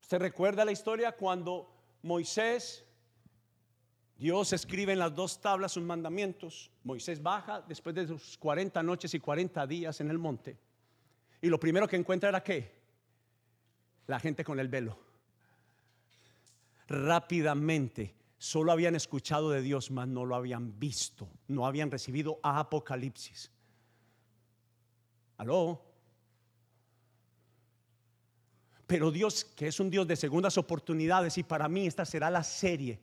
[0.00, 2.84] ¿Usted recuerda la historia cuando Moisés
[4.16, 6.70] Dios escribe en las dos tablas sus mandamientos.
[6.84, 10.58] Moisés baja después de sus 40 noches y 40 días en el monte.
[11.40, 12.72] Y lo primero que encuentra era qué?
[14.06, 14.98] La gente con el velo.
[16.86, 21.28] Rápidamente, solo habían escuchado de Dios, mas no lo habían visto.
[21.48, 23.50] No habían recibido Apocalipsis.
[25.38, 25.82] ¿Aló?
[28.86, 32.44] Pero Dios, que es un Dios de segundas oportunidades, y para mí esta será la
[32.44, 33.00] serie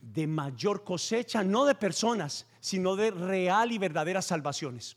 [0.00, 4.96] de mayor cosecha, no de personas, sino de real y verdaderas salvaciones,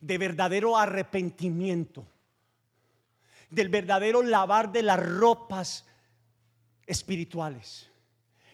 [0.00, 2.06] de verdadero arrepentimiento.
[3.50, 5.84] del verdadero lavar de las ropas
[6.86, 7.90] espirituales,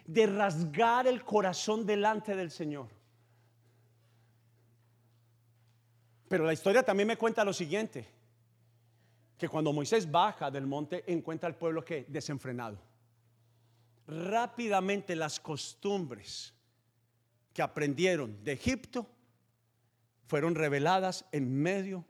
[0.07, 2.89] de rasgar el corazón delante del Señor.
[6.29, 8.09] Pero la historia también me cuenta lo siguiente,
[9.39, 12.79] que cuando Moisés baja del monte encuentra al pueblo que desenfrenado.
[14.07, 16.55] Rápidamente las costumbres
[17.53, 19.09] que aprendieron de Egipto
[20.27, 22.05] fueron reveladas en medio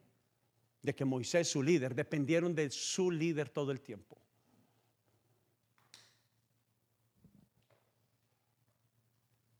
[0.83, 4.19] de que Moisés, su líder, dependieron de su líder todo el tiempo.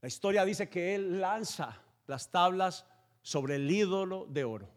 [0.01, 2.87] La historia dice que él lanza las tablas
[3.23, 4.69] sobre el ídolo de oro.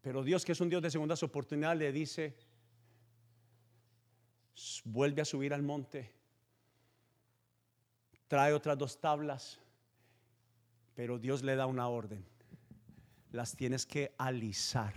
[0.00, 2.36] Pero Dios, que es un Dios de segundas oportunidades, le dice,
[4.84, 6.12] vuelve a subir al monte,
[8.28, 9.58] trae otras dos tablas,
[10.94, 12.24] pero Dios le da una orden,
[13.32, 14.94] las tienes que alisar.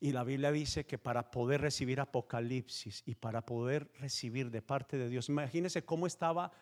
[0.00, 4.96] Y la Biblia dice que para poder recibir Apocalipsis y para poder recibir de parte
[4.96, 6.52] de Dios, imagínense cómo estaba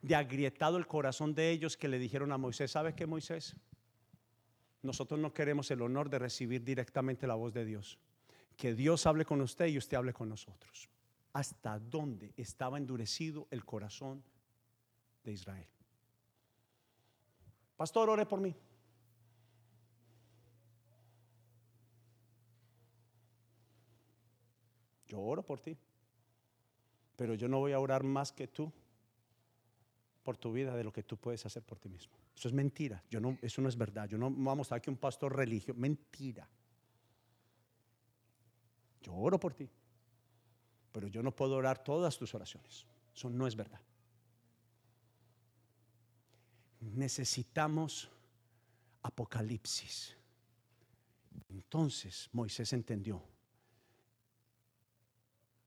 [0.00, 3.56] de agrietado el corazón de ellos que le dijeron a Moisés, ¿sabe qué Moisés?
[4.82, 7.98] Nosotros no queremos el honor de recibir directamente la voz de Dios.
[8.56, 10.88] Que Dios hable con usted y usted hable con nosotros.
[11.32, 14.22] ¿Hasta dónde estaba endurecido el corazón
[15.22, 15.68] de Israel?
[17.76, 18.54] Pastor, ore por mí.
[25.06, 25.76] Yo oro por ti.
[27.16, 28.72] Pero yo no voy a orar más que tú
[30.22, 32.14] por tu vida de lo que tú puedes hacer por ti mismo.
[32.34, 33.02] Eso es mentira.
[33.08, 34.08] Yo no, eso no es verdad.
[34.08, 35.78] Yo no vamos a aquí un pastor religioso.
[35.78, 36.48] Mentira.
[39.06, 39.70] Yo oro por ti.
[40.90, 42.84] Pero yo no puedo orar todas tus oraciones.
[43.14, 43.80] Eso no es verdad.
[46.80, 48.10] Necesitamos
[49.02, 50.16] apocalipsis.
[51.48, 53.22] Entonces Moisés entendió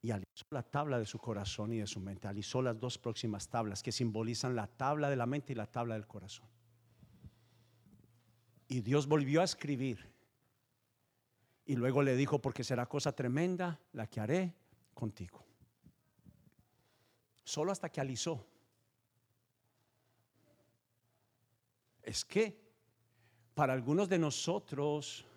[0.02, 2.28] y alisó la tabla de su corazón y de su mente.
[2.28, 5.96] Alisó las dos próximas tablas que simbolizan la tabla de la mente y la tabla
[5.96, 6.48] del corazón.
[8.68, 10.19] Y Dios volvió a escribir.
[11.70, 14.56] Y luego le dijo, porque será cosa tremenda la que haré
[14.96, 15.46] contigo.
[17.44, 18.44] Solo hasta que alisó.
[22.02, 22.60] Es que
[23.54, 25.28] para algunos de nosotros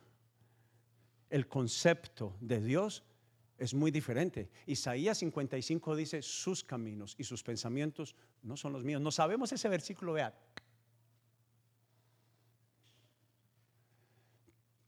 [1.29, 3.05] el concepto de Dios
[3.59, 4.49] es muy diferente.
[4.64, 9.03] Isaías 55 dice, sus caminos y sus pensamientos no son los míos.
[9.03, 10.35] No sabemos ese versículo, vea.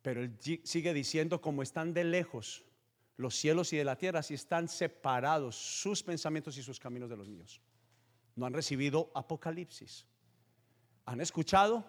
[0.04, 2.62] Pero él sigue diciendo, como están de lejos
[3.16, 7.16] los cielos y de la tierra, si están separados sus pensamientos y sus caminos de
[7.16, 7.62] los míos.
[8.36, 10.06] No han recibido apocalipsis.
[11.06, 11.86] Han escuchado,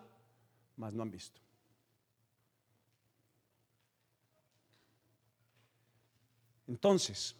[0.77, 1.41] mas no han visto.
[6.67, 7.35] Entonces,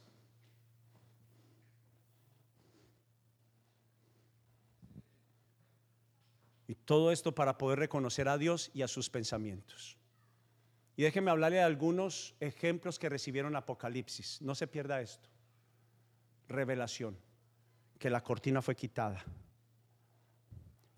[6.68, 9.98] y todo esto para poder reconocer a Dios y a sus pensamientos.
[10.96, 14.42] Y déjenme hablarle de algunos ejemplos que recibieron Apocalipsis.
[14.42, 15.30] No se pierda esto.
[16.48, 17.18] Revelación,
[18.00, 19.24] que la cortina fue quitada.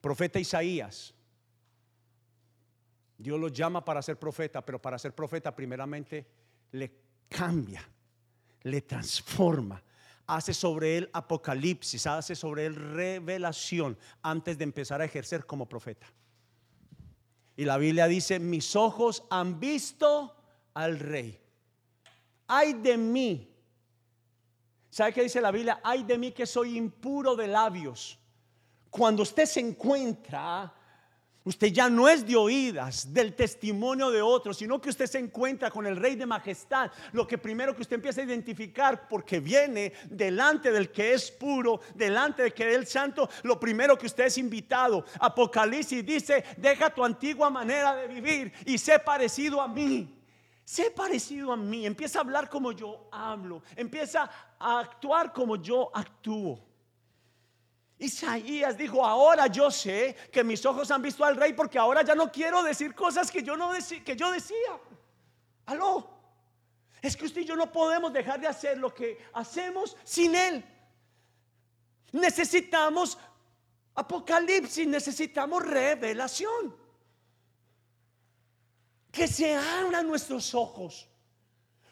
[0.02, 1.14] Profeta Isaías.
[3.18, 6.28] Dios lo llama para ser profeta, pero para ser profeta primeramente
[6.72, 6.94] le
[7.28, 7.84] cambia
[8.68, 9.82] le transforma,
[10.26, 16.08] hace sobre él apocalipsis, hace sobre él revelación antes de empezar a ejercer como profeta.
[17.58, 20.36] Y la Biblia dice, mis ojos han visto
[20.76, 21.42] al rey.
[22.46, 23.52] Ay de mí.
[24.92, 25.82] ¿Sabe qué dice la Biblia?
[25.84, 28.20] Ay de mí que soy impuro de labios.
[28.92, 30.72] Cuando usted se encuentra
[31.48, 35.72] Usted ya no es de oídas del testimonio de otros, sino que usted se encuentra
[35.72, 36.92] con el Rey de Majestad.
[37.14, 41.80] Lo que primero que usted empieza a identificar, porque viene delante del que es puro,
[41.96, 45.06] delante del que es el santo, lo primero que usted es invitado.
[45.22, 50.22] Apocalipsis dice, deja tu antigua manera de vivir y sé parecido a mí.
[50.66, 51.86] Sé parecido a mí.
[51.86, 53.64] Empieza a hablar como yo hablo.
[53.74, 54.30] Empieza
[54.60, 56.67] a actuar como yo actúo.
[58.00, 62.14] Isaías dijo, ahora yo sé que mis ojos han visto al rey porque ahora ya
[62.14, 63.72] no quiero decir cosas que yo no
[64.06, 64.80] que yo decía.
[65.66, 66.18] Aló.
[67.02, 70.64] Es que usted y yo no podemos dejar de hacer lo que hacemos sin él.
[72.12, 73.18] Necesitamos
[73.96, 76.76] apocalipsis, necesitamos revelación.
[79.12, 81.10] Que se abran nuestros ojos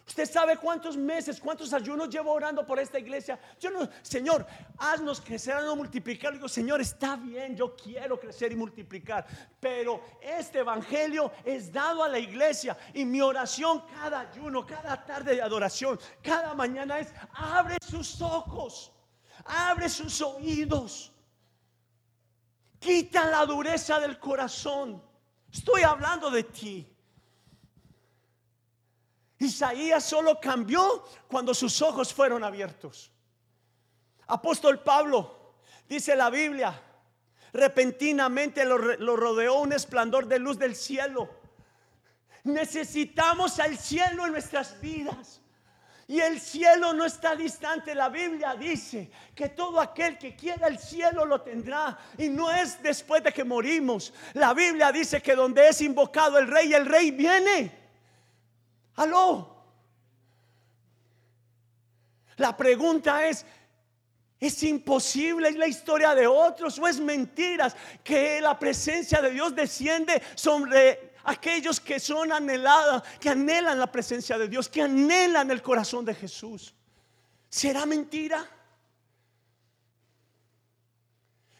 [0.07, 3.39] Usted sabe cuántos meses, cuántos ayunos llevo orando por esta iglesia.
[3.59, 4.45] Yo no, Señor,
[4.77, 6.33] haznos crecer, haznos multiplicar.
[6.33, 9.25] Digo, Señor, está bien, yo quiero crecer y multiplicar.
[9.59, 12.77] Pero este evangelio es dado a la iglesia.
[12.93, 18.93] Y mi oración cada ayuno, cada tarde de adoración, cada mañana es, abre sus ojos,
[19.43, 21.11] abre sus oídos.
[22.77, 25.01] Quita la dureza del corazón.
[25.51, 26.94] Estoy hablando de ti.
[29.45, 33.11] Isaías solo cambió cuando sus ojos fueron abiertos.
[34.27, 35.55] Apóstol Pablo,
[35.87, 36.81] dice la Biblia,
[37.53, 41.29] repentinamente lo, rodeó un esplendor de luz del cielo.
[42.43, 45.41] Necesitamos al cielo en nuestras vidas.
[46.07, 47.95] Y el cielo no está distante.
[47.95, 51.97] La Biblia dice que todo aquel que quiera el cielo lo tendrá.
[52.17, 54.13] Y no es después de que morimos.
[54.33, 57.84] La Biblia dice que donde es invocado el rey, el rey viene.
[58.95, 59.55] Aló.
[62.37, 63.45] La pregunta es,
[64.39, 65.49] ¿es imposible?
[65.49, 71.13] ¿Es la historia de otros o es mentiras que la presencia de Dios desciende sobre
[71.23, 76.13] aquellos que son anhelados, que anhelan la presencia de Dios, que anhelan el corazón de
[76.13, 76.73] Jesús?
[77.49, 78.45] ¿Será mentira?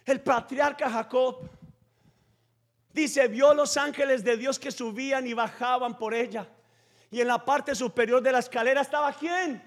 [0.05, 1.49] El patriarca Jacob
[2.93, 6.47] dice, vio los ángeles de Dios que subían y bajaban por ella.
[7.15, 9.63] Y en la parte superior de la escalera estaba quién?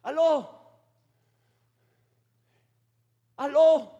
[0.00, 0.60] Aló.
[3.36, 3.98] Aló.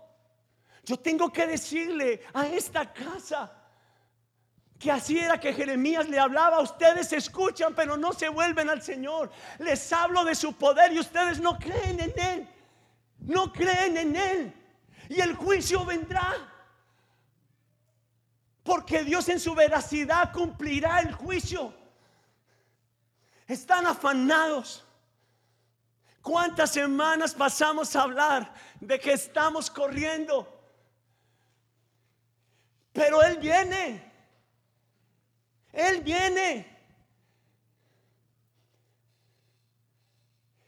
[0.85, 3.53] Yo tengo que decirle a esta casa
[4.79, 6.61] que así era que Jeremías le hablaba.
[6.61, 9.33] Ustedes escuchan, pero no se vuelven al Señor.
[9.59, 12.49] Les hablo de su poder y ustedes no creen en Él.
[13.19, 14.55] No creen en Él.
[15.09, 16.33] Y el juicio vendrá.
[18.63, 21.83] Porque Dios en su veracidad cumplirá el juicio.
[23.47, 24.85] Están afanados.
[26.23, 30.51] ¿Cuántas semanas pasamos a hablar de que estamos corriendo?
[32.93, 34.13] Pero Él viene.
[35.73, 36.75] Él viene.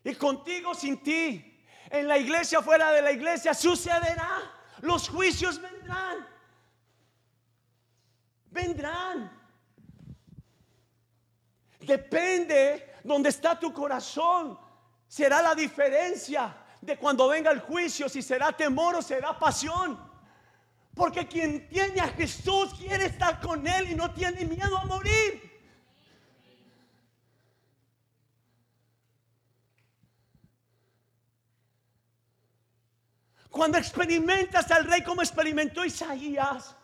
[0.04, 4.52] Y contigo, sin ti, en la iglesia, fuera de la iglesia, sucederá.
[4.82, 6.26] Los juicios vendrán.
[8.50, 9.45] Vendrán.
[11.86, 14.58] Depende donde está tu corazón.
[15.06, 19.98] Será la diferencia de cuando venga el juicio, si será temor o será pasión.
[20.94, 25.42] Porque quien tiene a Jesús quiere estar con Él y no tiene miedo a morir.
[33.50, 36.74] Cuando experimentas al rey como experimentó Isaías,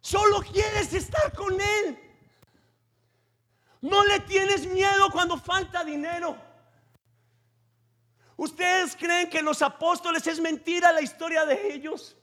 [0.00, 2.11] solo quieres estar con Él.
[3.82, 6.36] No le tienes miedo cuando falta dinero.
[8.36, 12.16] ¿Ustedes creen que los apóstoles es mentira la historia de ellos?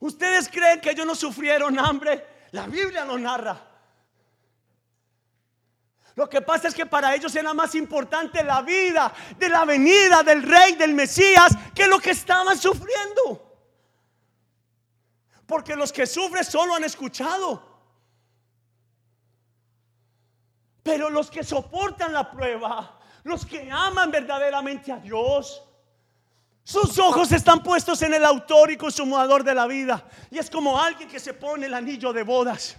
[0.00, 2.26] ¿Ustedes creen que ellos no sufrieron hambre?
[2.52, 3.60] La Biblia lo narra.
[6.14, 10.22] Lo que pasa es que para ellos era más importante la vida de la venida
[10.22, 13.53] del rey, del Mesías, que lo que estaban sufriendo.
[15.46, 17.74] Porque los que sufren solo han escuchado.
[20.82, 25.62] Pero los que soportan la prueba, los que aman verdaderamente a Dios,
[26.62, 30.06] sus ojos están puestos en el autor y consumador de la vida.
[30.30, 32.76] Y es como alguien que se pone el anillo de bodas.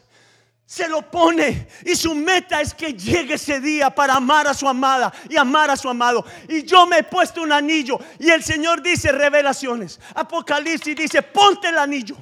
[0.67, 4.67] Se lo pone y su meta es que llegue ese día para amar a su
[4.67, 6.25] amada y amar a su amado.
[6.49, 9.99] Y yo me he puesto un anillo y el Señor dice revelaciones.
[10.15, 12.17] Apocalipsis dice, ponte el anillo.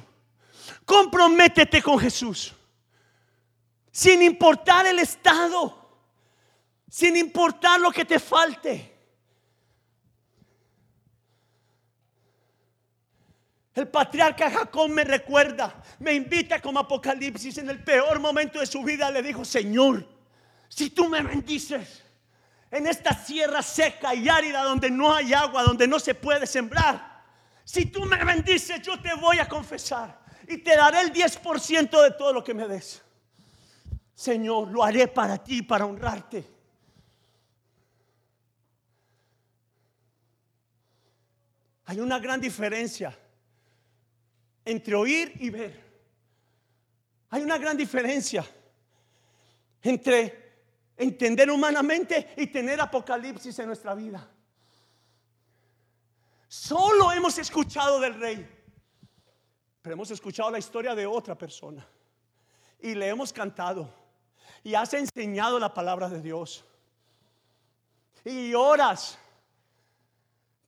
[0.84, 2.52] Comprométete con Jesús.
[3.90, 5.82] Sin importar el estado.
[6.88, 8.92] Sin importar lo que te falte.
[13.74, 18.84] El patriarca Jacob me recuerda, me invita como Apocalipsis en el peor momento de su
[18.84, 19.10] vida.
[19.10, 20.06] Le dijo, Señor,
[20.68, 22.04] si tú me bendices
[22.70, 27.24] en esta sierra seca y árida donde no hay agua, donde no se puede sembrar,
[27.64, 32.10] si tú me bendices, yo te voy a confesar y te daré el 10% de
[32.12, 33.02] todo lo que me des.
[34.14, 36.54] Señor, lo haré para ti, para honrarte.
[41.86, 43.16] Hay una gran diferencia
[44.64, 45.84] entre oír y ver.
[47.30, 48.44] Hay una gran diferencia
[49.82, 50.44] entre
[50.96, 54.26] entender humanamente y tener apocalipsis en nuestra vida.
[56.48, 58.48] Solo hemos escuchado del rey,
[59.84, 61.86] pero hemos escuchado la historia de otra persona.
[62.80, 63.86] y le hemos cantado
[64.62, 66.64] y has enseñado la palabra de Dios
[68.24, 69.18] y oras,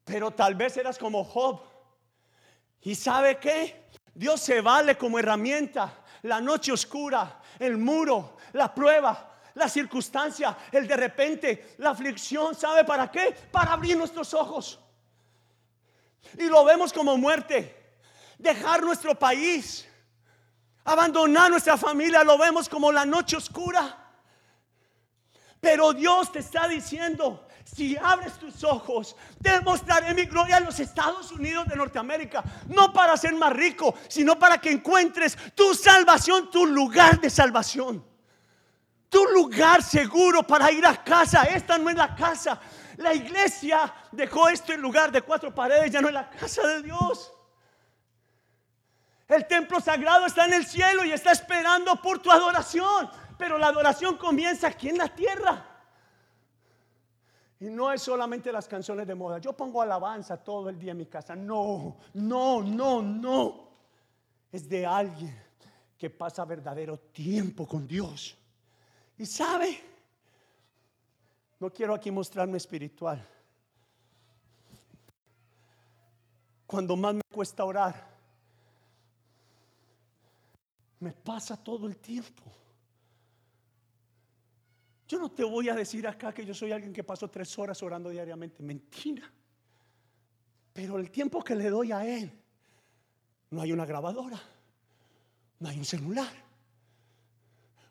[0.04, 1.60] pero tal vez eras como Job.
[2.82, 3.88] ¿Y sabe qué?
[4.14, 10.86] Dios se vale como herramienta la noche oscura, el muro, la prueba, la circunstancia, el
[10.86, 12.54] de repente, la aflicción.
[12.54, 13.34] ¿Sabe para qué?
[13.50, 14.78] Para abrir nuestros ojos.
[16.38, 17.85] Y lo vemos como muerte.
[18.38, 19.86] Dejar nuestro país,
[20.84, 24.06] abandonar nuestra familia, lo vemos como la noche oscura.
[25.60, 30.78] Pero Dios te está diciendo, si abres tus ojos, te mostraré mi gloria en los
[30.78, 32.44] Estados Unidos de Norteamérica.
[32.68, 38.04] No para ser más rico, sino para que encuentres tu salvación, tu lugar de salvación.
[39.08, 41.44] Tu lugar seguro para ir a casa.
[41.44, 42.60] Esta no es la casa.
[42.98, 46.82] La iglesia dejó esto en lugar de cuatro paredes, ya no es la casa de
[46.82, 47.32] Dios.
[49.28, 53.10] El templo sagrado está en el cielo y está esperando por tu adoración.
[53.36, 55.64] Pero la adoración comienza aquí en la tierra.
[57.58, 59.38] Y no es solamente las canciones de moda.
[59.38, 61.34] Yo pongo alabanza todo el día en mi casa.
[61.34, 63.68] No, no, no, no.
[64.52, 65.36] Es de alguien
[65.98, 68.36] que pasa verdadero tiempo con Dios.
[69.18, 69.80] Y sabe,
[71.58, 73.26] no quiero aquí mostrarme espiritual.
[76.66, 78.15] Cuando más me cuesta orar,
[81.06, 82.42] me pasa todo el tiempo.
[85.06, 87.80] Yo no te voy a decir acá que yo soy alguien que paso tres horas
[87.80, 88.60] orando diariamente.
[88.60, 89.22] Mentira.
[90.72, 92.28] Pero el tiempo que le doy a Él,
[93.50, 94.40] no hay una grabadora,
[95.60, 96.32] no hay un celular,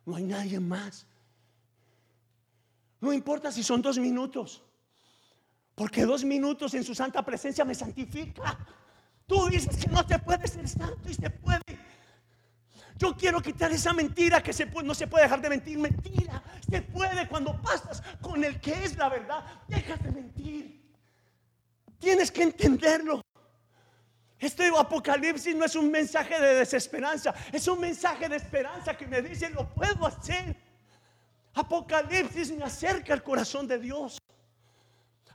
[0.06, 1.08] no hay nadie más.
[3.00, 4.62] No importa si son dos minutos,
[5.74, 8.60] porque dos minutos en su santa presencia me santifica.
[9.26, 11.95] Tú dices que no te puede ser santo y se puede.
[12.98, 15.78] Yo quiero quitar esa mentira que se no se puede dejar de mentir.
[15.78, 19.44] Mentira, se puede cuando pasas con el que es la verdad.
[19.68, 20.82] Dejas de mentir.
[22.00, 23.22] Tienes que entenderlo.
[24.40, 29.22] Este apocalipsis no es un mensaje de desesperanza, es un mensaje de esperanza que me
[29.22, 30.56] dice, lo puedo hacer.
[31.54, 34.18] Apocalipsis me acerca al corazón de Dios.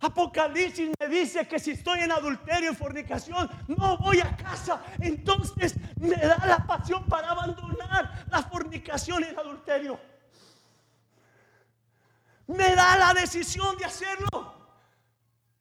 [0.01, 4.83] Apocalipsis me dice que si estoy en adulterio, en fornicación, no voy a casa.
[4.99, 10.01] Entonces me da la pasión para abandonar la fornicación y el adulterio.
[12.47, 14.55] Me da la decisión de hacerlo.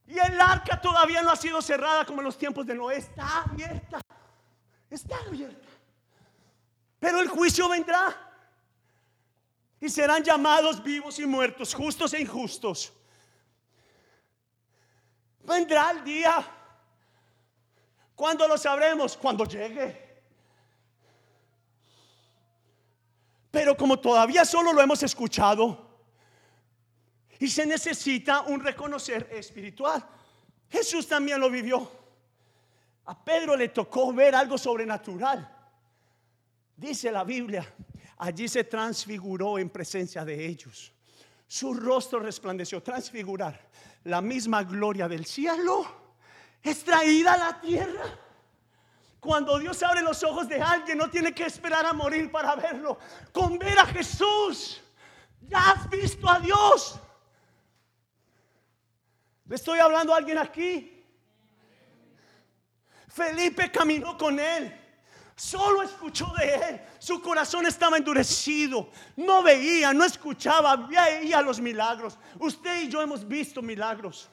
[0.08, 2.98] Y el arca todavía no ha sido cerrada como en los tiempos de Noé.
[2.98, 4.00] Está abierta.
[4.90, 5.68] Está abierta.
[6.98, 8.16] Pero el juicio vendrá.
[9.82, 12.94] Y serán llamados vivos y muertos, justos e injustos.
[15.50, 16.46] Vendrá el día.
[18.14, 19.18] ¿Cuándo lo sabremos?
[19.18, 20.08] Cuando llegue.
[23.50, 25.90] Pero como todavía solo lo hemos escuchado
[27.40, 30.06] y se necesita un reconocer espiritual.
[30.70, 31.92] Jesús también lo vivió.
[33.06, 35.52] A Pedro le tocó ver algo sobrenatural.
[36.78, 37.66] Dice la Biblia,
[38.20, 40.94] allí se transfiguró en presencia de ellos.
[41.48, 43.60] Su rostro resplandeció, transfigurar
[44.04, 45.86] la misma gloria del cielo
[46.62, 48.04] es traída a la tierra.
[49.20, 52.98] Cuando Dios abre los ojos de alguien, no tiene que esperar a morir para verlo.
[53.34, 54.82] Con ver a Jesús,
[55.42, 57.00] ya has visto a Dios.
[59.46, 61.04] ¿Le estoy hablando a alguien aquí?
[63.08, 64.74] Felipe caminó con él.
[65.40, 66.82] Solo escuchó de él.
[67.00, 68.92] Su corazón estaba endurecido.
[69.16, 72.20] No veía, no escuchaba, veía los milagros.
[72.40, 74.30] Usted y yo hemos visto milagros.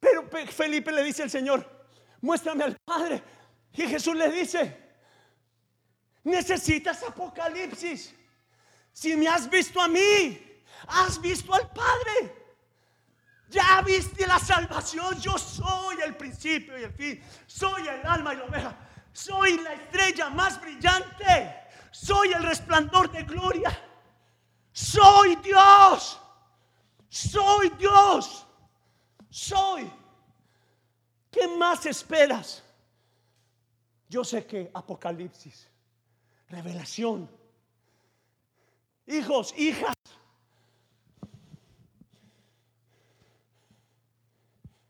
[0.00, 1.64] Pero Felipe le dice al Señor,
[2.20, 3.22] muéstrame al Padre.
[3.74, 4.96] Y Jesús le dice,
[6.24, 8.12] necesitas Apocalipsis.
[8.92, 10.42] Si me has visto a mí,
[10.88, 12.34] has visto al Padre.
[13.48, 15.20] Ya viste la salvación.
[15.20, 17.22] Yo soy el principio y el fin.
[17.46, 18.88] Soy el alma y la oveja.
[19.12, 21.54] Soy la estrella más brillante.
[21.90, 23.70] Soy el resplandor de gloria.
[24.72, 26.18] Soy Dios.
[27.08, 28.46] Soy Dios.
[29.28, 29.90] Soy.
[31.30, 32.62] ¿Qué más esperas?
[34.08, 35.66] Yo sé que Apocalipsis,
[36.48, 37.30] revelación,
[39.06, 39.94] hijos, hijas,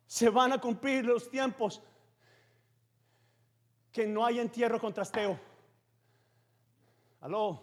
[0.09, 1.81] se van a cumplir los tiempos
[3.93, 5.39] que no haya entierro con trasteo.
[7.21, 7.63] Aló.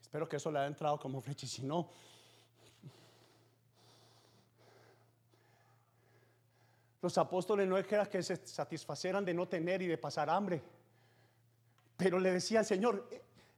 [0.00, 1.46] Espero que eso le haya entrado como flecha.
[1.46, 1.90] Si no,
[7.02, 10.62] los apóstoles no era que se satisfacieran de no tener y de pasar hambre.
[11.98, 13.06] Pero le decía Señor,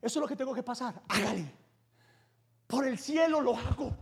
[0.01, 1.03] eso es lo que tengo que pasar.
[1.09, 1.53] Hágale.
[2.67, 3.97] Por el cielo lo hago.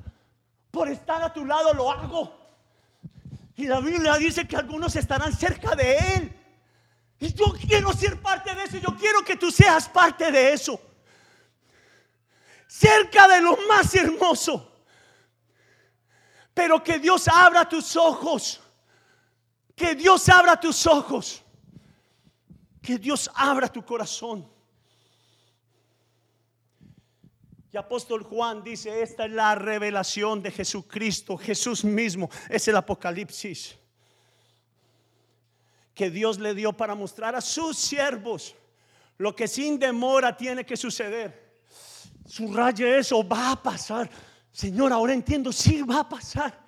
[0.70, 2.36] Por estar a tu lado lo hago.
[3.54, 6.36] Y la Biblia dice que algunos estarán cerca de Él.
[7.18, 8.76] Y yo quiero ser parte de eso.
[8.76, 10.78] Yo quiero que tú seas parte de eso.
[12.66, 14.72] Cerca de lo más hermoso.
[16.52, 18.60] Pero que Dios abra tus ojos.
[19.74, 21.42] Que Dios abra tus ojos.
[22.82, 24.55] Que Dios abra tu corazón.
[27.78, 31.36] Apóstol Juan dice, esta es la revelación de Jesucristo.
[31.36, 33.76] Jesús mismo es el Apocalipsis
[35.96, 38.54] que Dios le dio para mostrar a sus siervos
[39.16, 41.56] lo que sin demora tiene que suceder.
[42.26, 44.10] Subraye eso, va a pasar.
[44.52, 46.66] Señor, ahora entiendo, sí va a pasar.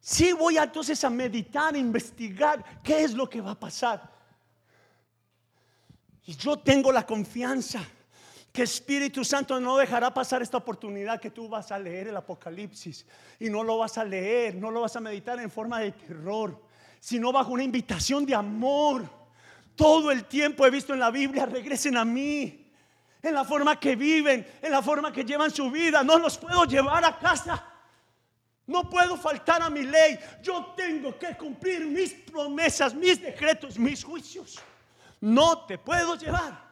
[0.00, 4.12] Sí voy entonces a meditar, a investigar qué es lo que va a pasar.
[6.24, 7.84] Y yo tengo la confianza
[8.52, 13.06] que Espíritu Santo no dejará pasar esta oportunidad que tú vas a leer el Apocalipsis
[13.40, 16.60] y no lo vas a leer, no lo vas a meditar en forma de terror
[17.02, 19.02] sino bajo una invitación de amor.
[19.74, 22.64] Todo el tiempo he visto en la Biblia, regresen a mí,
[23.20, 26.04] en la forma que viven, en la forma que llevan su vida.
[26.04, 27.66] No los puedo llevar a casa.
[28.68, 30.16] No puedo faltar a mi ley.
[30.44, 34.60] Yo tengo que cumplir mis promesas, mis decretos, mis juicios.
[35.20, 36.71] No te puedo llevar.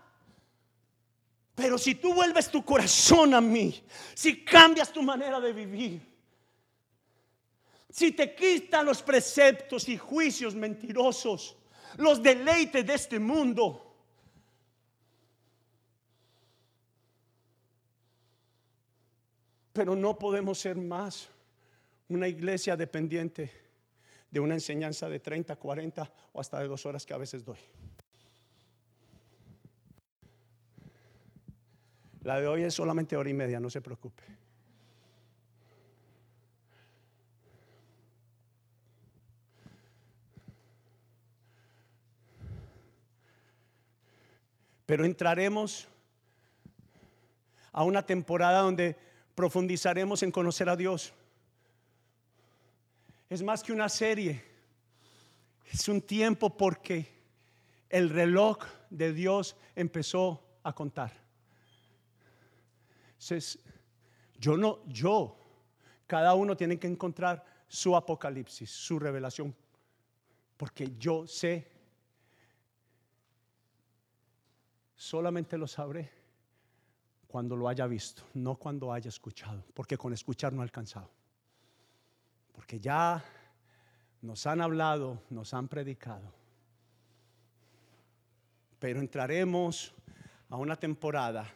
[1.60, 3.84] Pero si tú vuelves tu corazón a mí,
[4.14, 6.00] si cambias tu manera de vivir,
[7.90, 11.58] si te quitan los preceptos y juicios mentirosos,
[11.98, 13.94] los deleites de este mundo,
[19.74, 21.28] pero no podemos ser más
[22.08, 23.52] una iglesia dependiente
[24.30, 27.58] de una enseñanza de 30, 40 o hasta de dos horas que a veces doy.
[32.22, 34.22] La de hoy es solamente hora y media, no se preocupe.
[44.84, 45.88] Pero entraremos
[47.72, 48.98] a una temporada donde
[49.34, 51.14] profundizaremos en conocer a Dios.
[53.30, 54.44] Es más que una serie.
[55.72, 57.06] Es un tiempo porque
[57.88, 58.58] el reloj
[58.90, 61.29] de Dios empezó a contar.
[63.20, 63.58] Entonces,
[64.38, 65.36] yo no, yo,
[66.06, 69.54] cada uno tiene que encontrar su apocalipsis, su revelación,
[70.56, 71.80] porque yo sé
[75.00, 76.10] Solamente lo sabré
[77.26, 81.10] cuando lo haya visto, no cuando haya escuchado, porque con escuchar no ha alcanzado.
[82.52, 83.24] Porque ya
[84.20, 86.30] nos han hablado, nos han predicado.
[88.78, 89.94] Pero entraremos
[90.50, 91.50] a una temporada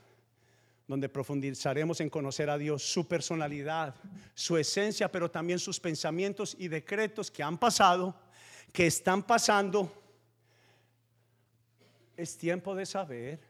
[0.86, 3.94] donde profundizaremos en conocer a Dios, su personalidad,
[4.34, 8.14] su esencia, pero también sus pensamientos y decretos que han pasado,
[8.72, 9.90] que están pasando
[12.16, 13.40] es tiempo de saber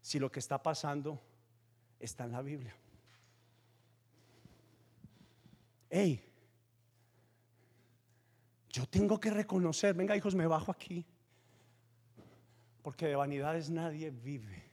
[0.00, 1.20] si lo que está pasando
[1.98, 2.74] está en la Biblia.
[5.90, 6.20] Hey,
[8.70, 11.06] yo tengo que reconocer, venga hijos, me bajo aquí,
[12.82, 14.63] porque de vanidades nadie vive.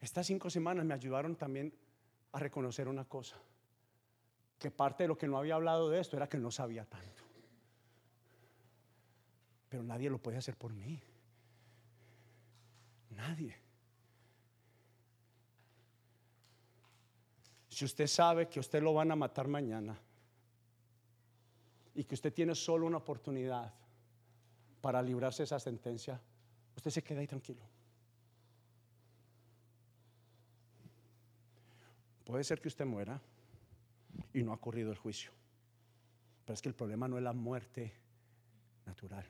[0.00, 1.74] Estas cinco semanas me ayudaron también
[2.32, 3.36] a reconocer una cosa,
[4.58, 7.22] que parte de lo que no había hablado de esto era que no sabía tanto.
[9.68, 11.00] Pero nadie lo puede hacer por mí.
[13.10, 13.56] Nadie.
[17.68, 19.98] Si usted sabe que usted lo van a matar mañana
[21.94, 23.72] y que usted tiene solo una oportunidad
[24.80, 26.20] para librarse de esa sentencia,
[26.76, 27.62] usted se queda ahí tranquilo.
[32.30, 33.20] Puede ser que usted muera
[34.32, 35.32] y no ha ocurrido el juicio,
[36.44, 37.92] pero es que el problema no es la muerte
[38.86, 39.26] natural.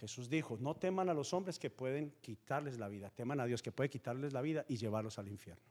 [0.00, 3.60] Jesús dijo, no teman a los hombres que pueden quitarles la vida, teman a Dios
[3.60, 5.62] que puede quitarles la vida y llevarlos al infierno.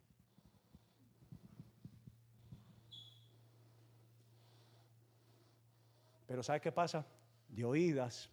[6.27, 7.03] Pero ¿sabe qué pasa?
[7.49, 8.29] De oídas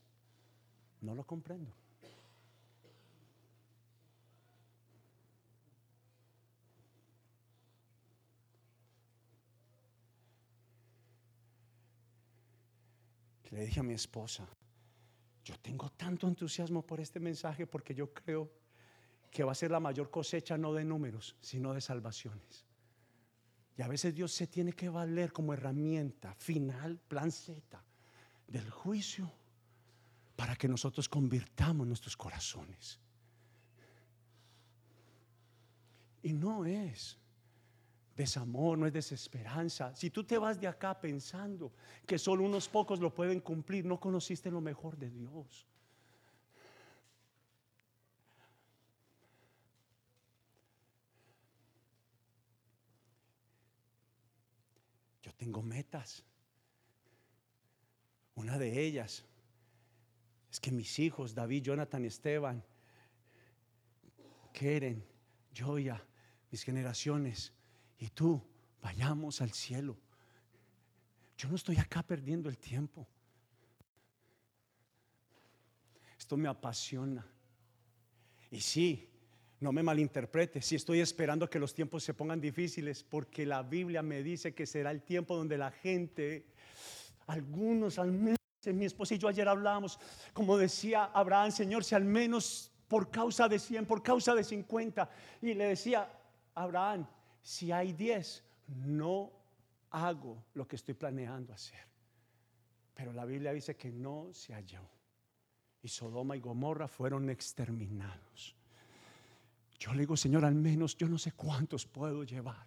[1.00, 1.74] no lo comprendo.
[13.54, 14.44] Le dije a mi esposa,
[15.44, 18.50] yo tengo tanto entusiasmo por este mensaje porque yo creo
[19.30, 22.66] que va a ser la mayor cosecha no de números, sino de salvaciones.
[23.76, 27.80] Y a veces Dios se tiene que valer como herramienta final, plan Z,
[28.48, 29.30] del juicio
[30.34, 32.98] para que nosotros convirtamos nuestros corazones.
[36.24, 37.18] Y no es
[38.16, 39.94] desamor, no es desesperanza.
[39.94, 41.72] Si tú te vas de acá pensando
[42.06, 45.66] que solo unos pocos lo pueden cumplir, no conociste lo mejor de Dios.
[55.22, 56.24] Yo tengo metas.
[58.36, 59.24] Una de ellas
[60.50, 62.64] es que mis hijos, David, Jonathan y Esteban,
[64.52, 65.04] Keren,
[65.56, 66.04] Joya,
[66.50, 67.52] mis generaciones
[68.04, 68.38] y tú,
[68.82, 69.96] vayamos al cielo.
[71.38, 73.08] Yo no estoy acá perdiendo el tiempo.
[76.18, 77.26] Esto me apasiona.
[78.50, 79.08] Y sí,
[79.58, 84.02] no me malinterprete, si estoy esperando que los tiempos se pongan difíciles, porque la Biblia
[84.02, 86.44] me dice que será el tiempo donde la gente,
[87.26, 89.98] algunos al menos, mi esposa y yo ayer hablábamos,
[90.34, 95.08] como decía Abraham, Señor, si al menos por causa de 100, por causa de 50,
[95.40, 96.06] y le decía,
[96.54, 97.06] Abraham,
[97.44, 98.42] si hay 10,
[98.86, 99.30] no
[99.90, 101.86] hago lo que estoy planeando hacer.
[102.94, 104.80] Pero la Biblia dice que no se halló.
[105.82, 108.56] Y Sodoma y Gomorra fueron exterminados.
[109.78, 112.66] Yo le digo, Señor, al menos yo no sé cuántos puedo llevar.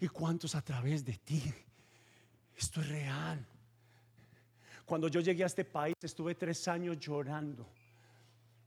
[0.00, 1.42] Y cuántos a través de ti.
[2.56, 3.46] Esto es real.
[4.86, 7.68] Cuando yo llegué a este país estuve tres años llorando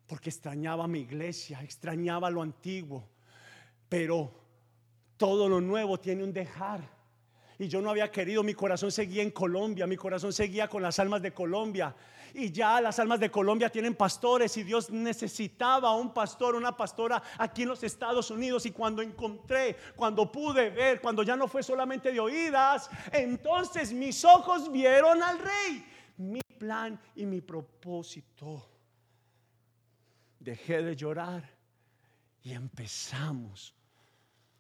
[0.05, 3.07] porque extrañaba mi iglesia, extrañaba lo antiguo,
[3.89, 4.40] pero
[5.21, 6.81] todo lo nuevo tiene un dejar.
[7.59, 10.97] Y yo no había querido, mi corazón seguía en Colombia, mi corazón seguía con las
[10.97, 11.95] almas de Colombia.
[12.33, 17.21] Y ya las almas de Colombia tienen pastores y Dios necesitaba un pastor, una pastora
[17.37, 18.65] aquí en los Estados Unidos.
[18.65, 24.25] Y cuando encontré, cuando pude ver, cuando ya no fue solamente de oídas, entonces mis
[24.25, 25.85] ojos vieron al rey
[26.17, 28.67] mi plan y mi propósito.
[30.39, 31.47] Dejé de llorar
[32.41, 33.75] y empezamos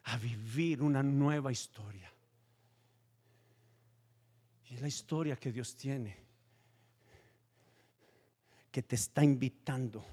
[0.05, 2.11] a vivir una nueva historia.
[4.69, 6.17] Y es la historia que Dios tiene,
[8.71, 10.03] que te está invitando.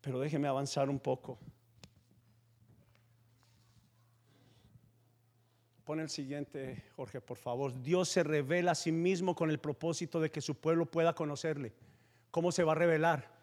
[0.00, 1.38] Pero déjeme avanzar un poco.
[5.84, 7.82] Pon el siguiente, Jorge, por favor.
[7.82, 11.74] Dios se revela a sí mismo con el propósito de que su pueblo pueda conocerle.
[12.30, 13.33] ¿Cómo se va a revelar?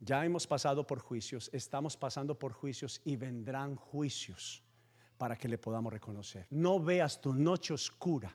[0.00, 4.62] Ya hemos pasado por juicios, estamos pasando por juicios y vendrán juicios
[5.16, 6.46] para que le podamos reconocer.
[6.50, 8.34] No veas tu noche oscura,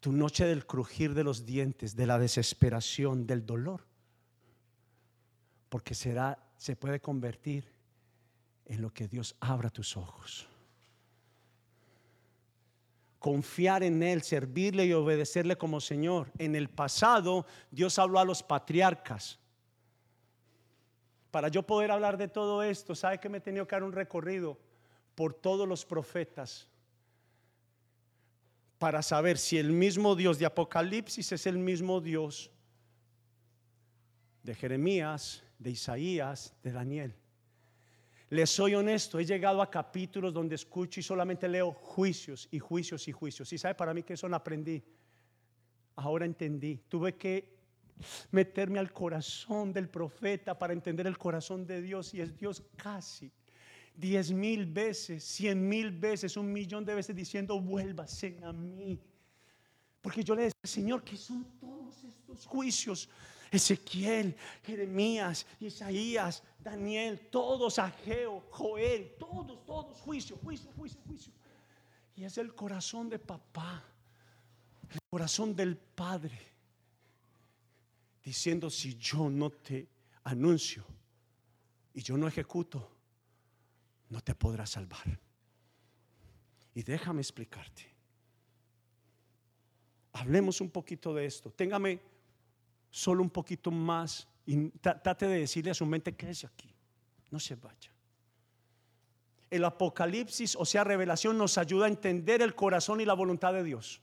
[0.00, 3.86] tu noche del crujir de los dientes, de la desesperación, del dolor,
[5.70, 7.72] porque será, se puede convertir
[8.66, 10.46] en lo que Dios abra tus ojos.
[13.22, 16.32] Confiar en Él, servirle y obedecerle como Señor.
[16.38, 19.38] En el pasado Dios habló a los patriarcas.
[21.30, 23.92] Para yo poder hablar de todo esto, ¿sabe que me he tenido que dar un
[23.92, 24.58] recorrido
[25.14, 26.68] por todos los profetas?
[28.78, 32.50] Para saber si el mismo Dios de Apocalipsis es el mismo Dios
[34.42, 37.21] de Jeremías, de Isaías, de Daniel.
[38.32, 43.06] Les soy honesto, he llegado a capítulos donde escucho y solamente leo juicios y juicios
[43.06, 43.52] y juicios.
[43.52, 44.82] Y sabe para mí que eso no aprendí.
[45.96, 46.80] Ahora entendí.
[46.88, 47.58] Tuve que
[48.30, 52.14] meterme al corazón del profeta para entender el corazón de Dios.
[52.14, 53.30] Y es Dios casi
[53.94, 58.98] diez mil veces, cien mil veces, un millón de veces diciendo, vuélvase a mí.
[60.00, 63.10] Porque yo le decía, Señor, ¿qué son todos estos juicios?
[63.52, 64.34] Ezequiel,
[64.64, 71.32] Jeremías, Isaías, Daniel, todos, Ageo, Joel, todos, todos, juicio, juicio, juicio, juicio.
[72.16, 73.84] Y es el corazón de papá,
[74.90, 76.38] el corazón del padre,
[78.24, 79.86] diciendo, si yo no te
[80.24, 80.86] anuncio
[81.92, 82.90] y yo no ejecuto,
[84.08, 85.20] no te podrás salvar.
[86.74, 87.92] Y déjame explicarte.
[90.14, 91.50] Hablemos un poquito de esto.
[91.50, 92.11] Téngame
[92.92, 96.72] solo un poquito más y trate de decirle a su mente, quédese aquí,
[97.30, 97.90] no se vaya.
[99.50, 103.64] El Apocalipsis, o sea, revelación, nos ayuda a entender el corazón y la voluntad de
[103.64, 104.00] Dios.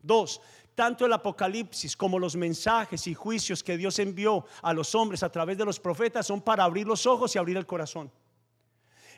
[0.00, 0.40] Dos,
[0.74, 5.30] tanto el Apocalipsis como los mensajes y juicios que Dios envió a los hombres a
[5.30, 8.10] través de los profetas son para abrir los ojos y abrir el corazón.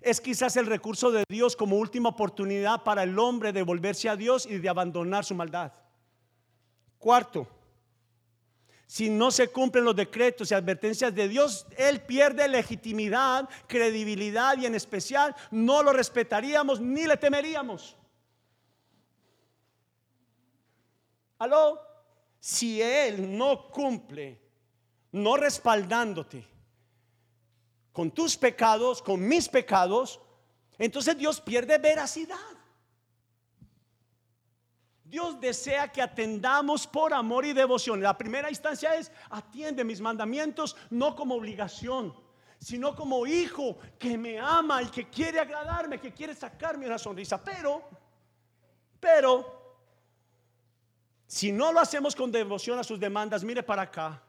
[0.01, 4.17] Es quizás el recurso de Dios como última oportunidad para el hombre de volverse a
[4.17, 5.73] Dios y de abandonar su maldad.
[6.99, 7.47] Cuarto,
[8.91, 14.67] si no se cumplen los decretos y advertencias de Dios, Él pierde legitimidad, credibilidad y
[14.67, 17.97] en especial no lo respetaríamos ni le temeríamos.
[21.39, 21.81] Aló,
[22.41, 24.41] si Él no cumple,
[25.13, 26.45] no respaldándote
[27.93, 30.21] con tus pecados, con mis pecados,
[30.79, 32.60] entonces Dios pierde veracidad.
[35.11, 38.01] Dios desea que atendamos por amor y devoción.
[38.01, 42.15] La primera instancia es, atiende mis mandamientos no como obligación,
[42.61, 47.43] sino como hijo que me ama y que quiere agradarme, que quiere sacarme una sonrisa.
[47.43, 47.83] Pero,
[49.01, 49.77] pero,
[51.27, 54.23] si no lo hacemos con devoción a sus demandas, mire para acá,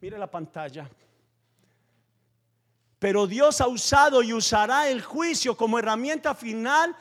[0.00, 0.90] mire la pantalla.
[2.98, 6.96] Pero Dios ha usado y usará el juicio como herramienta final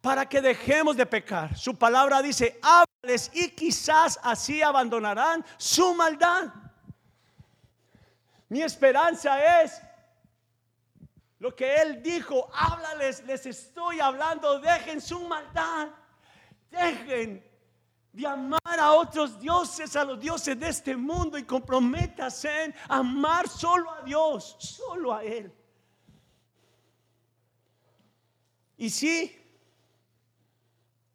[0.00, 1.56] para que dejemos de pecar.
[1.56, 6.52] Su palabra dice, háblales y quizás así abandonarán su maldad.
[8.48, 9.82] Mi esperanza es
[11.38, 15.88] lo que Él dijo, háblales, les estoy hablando, dejen su maldad,
[16.70, 17.44] dejen
[18.12, 23.48] de amar a otros dioses, a los dioses de este mundo y comprométase en amar
[23.48, 25.52] solo a Dios, solo a Él.
[28.76, 29.37] Y sí,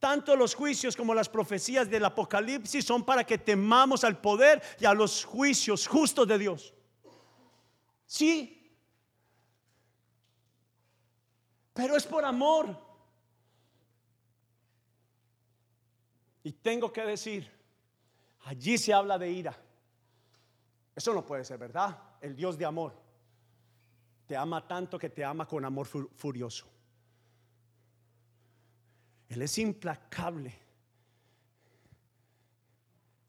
[0.03, 4.83] tanto los juicios como las profecías del Apocalipsis son para que temamos al poder y
[4.83, 6.73] a los juicios justos de Dios.
[8.05, 8.69] Sí.
[11.71, 12.77] Pero es por amor.
[16.43, 17.49] Y tengo que decir,
[18.41, 19.57] allí se habla de ira.
[20.93, 21.97] Eso no puede ser verdad.
[22.19, 22.93] El Dios de amor
[24.27, 26.72] te ama tanto que te ama con amor furioso.
[29.33, 30.59] Él es implacable.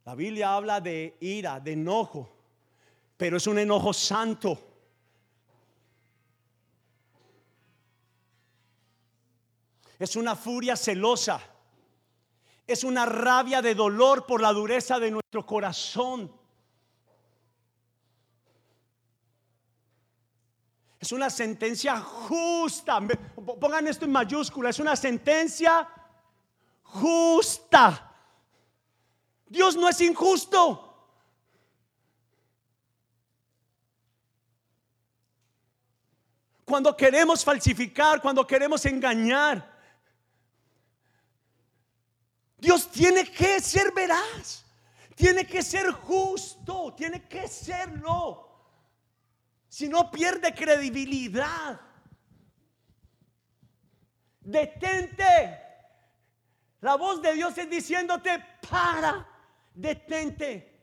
[0.04, 2.28] La Biblia habla de ira, de enojo,
[3.16, 4.58] pero es un enojo santo.
[9.98, 11.40] Es una furia celosa.
[12.66, 16.30] Es una rabia de dolor por la dureza de nuestro corazón.
[21.04, 22.98] Es una sentencia justa.
[23.60, 24.70] Pongan esto en mayúscula.
[24.70, 25.86] Es una sentencia
[26.82, 28.10] justa.
[29.46, 31.12] Dios no es injusto.
[36.64, 39.78] Cuando queremos falsificar, cuando queremos engañar,
[42.56, 44.64] Dios tiene que ser veraz,
[45.14, 48.53] tiene que ser justo, tiene que serlo
[49.74, 51.80] si no pierde credibilidad.
[54.40, 55.58] Detente.
[56.80, 59.26] La voz de Dios es diciéndote, para,
[59.74, 60.80] detente.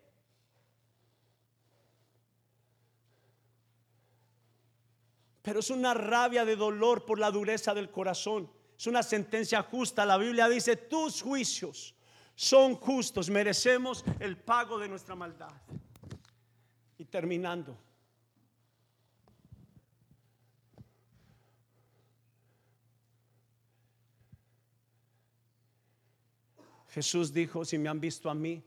[5.42, 8.52] Pero es una rabia de dolor por la dureza del corazón.
[8.78, 10.06] Es una sentencia justa.
[10.06, 11.96] La Biblia dice, tus juicios
[12.36, 13.30] son justos.
[13.30, 15.54] Merecemos el pago de nuestra maldad.
[16.98, 17.91] Y terminando.
[26.92, 28.62] Jesús dijo, si me han visto a mí,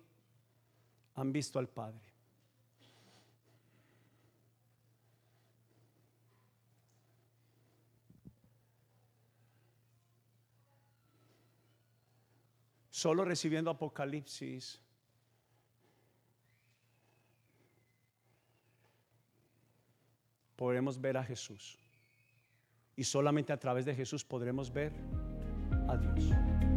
[1.14, 2.01] han visto al Padre.
[12.91, 14.81] Solo recibiendo Apocalipsis
[20.57, 21.79] podremos ver a Jesús.
[22.97, 24.95] Y solamente a través de Jesús podremos ver
[25.89, 26.74] a Dios.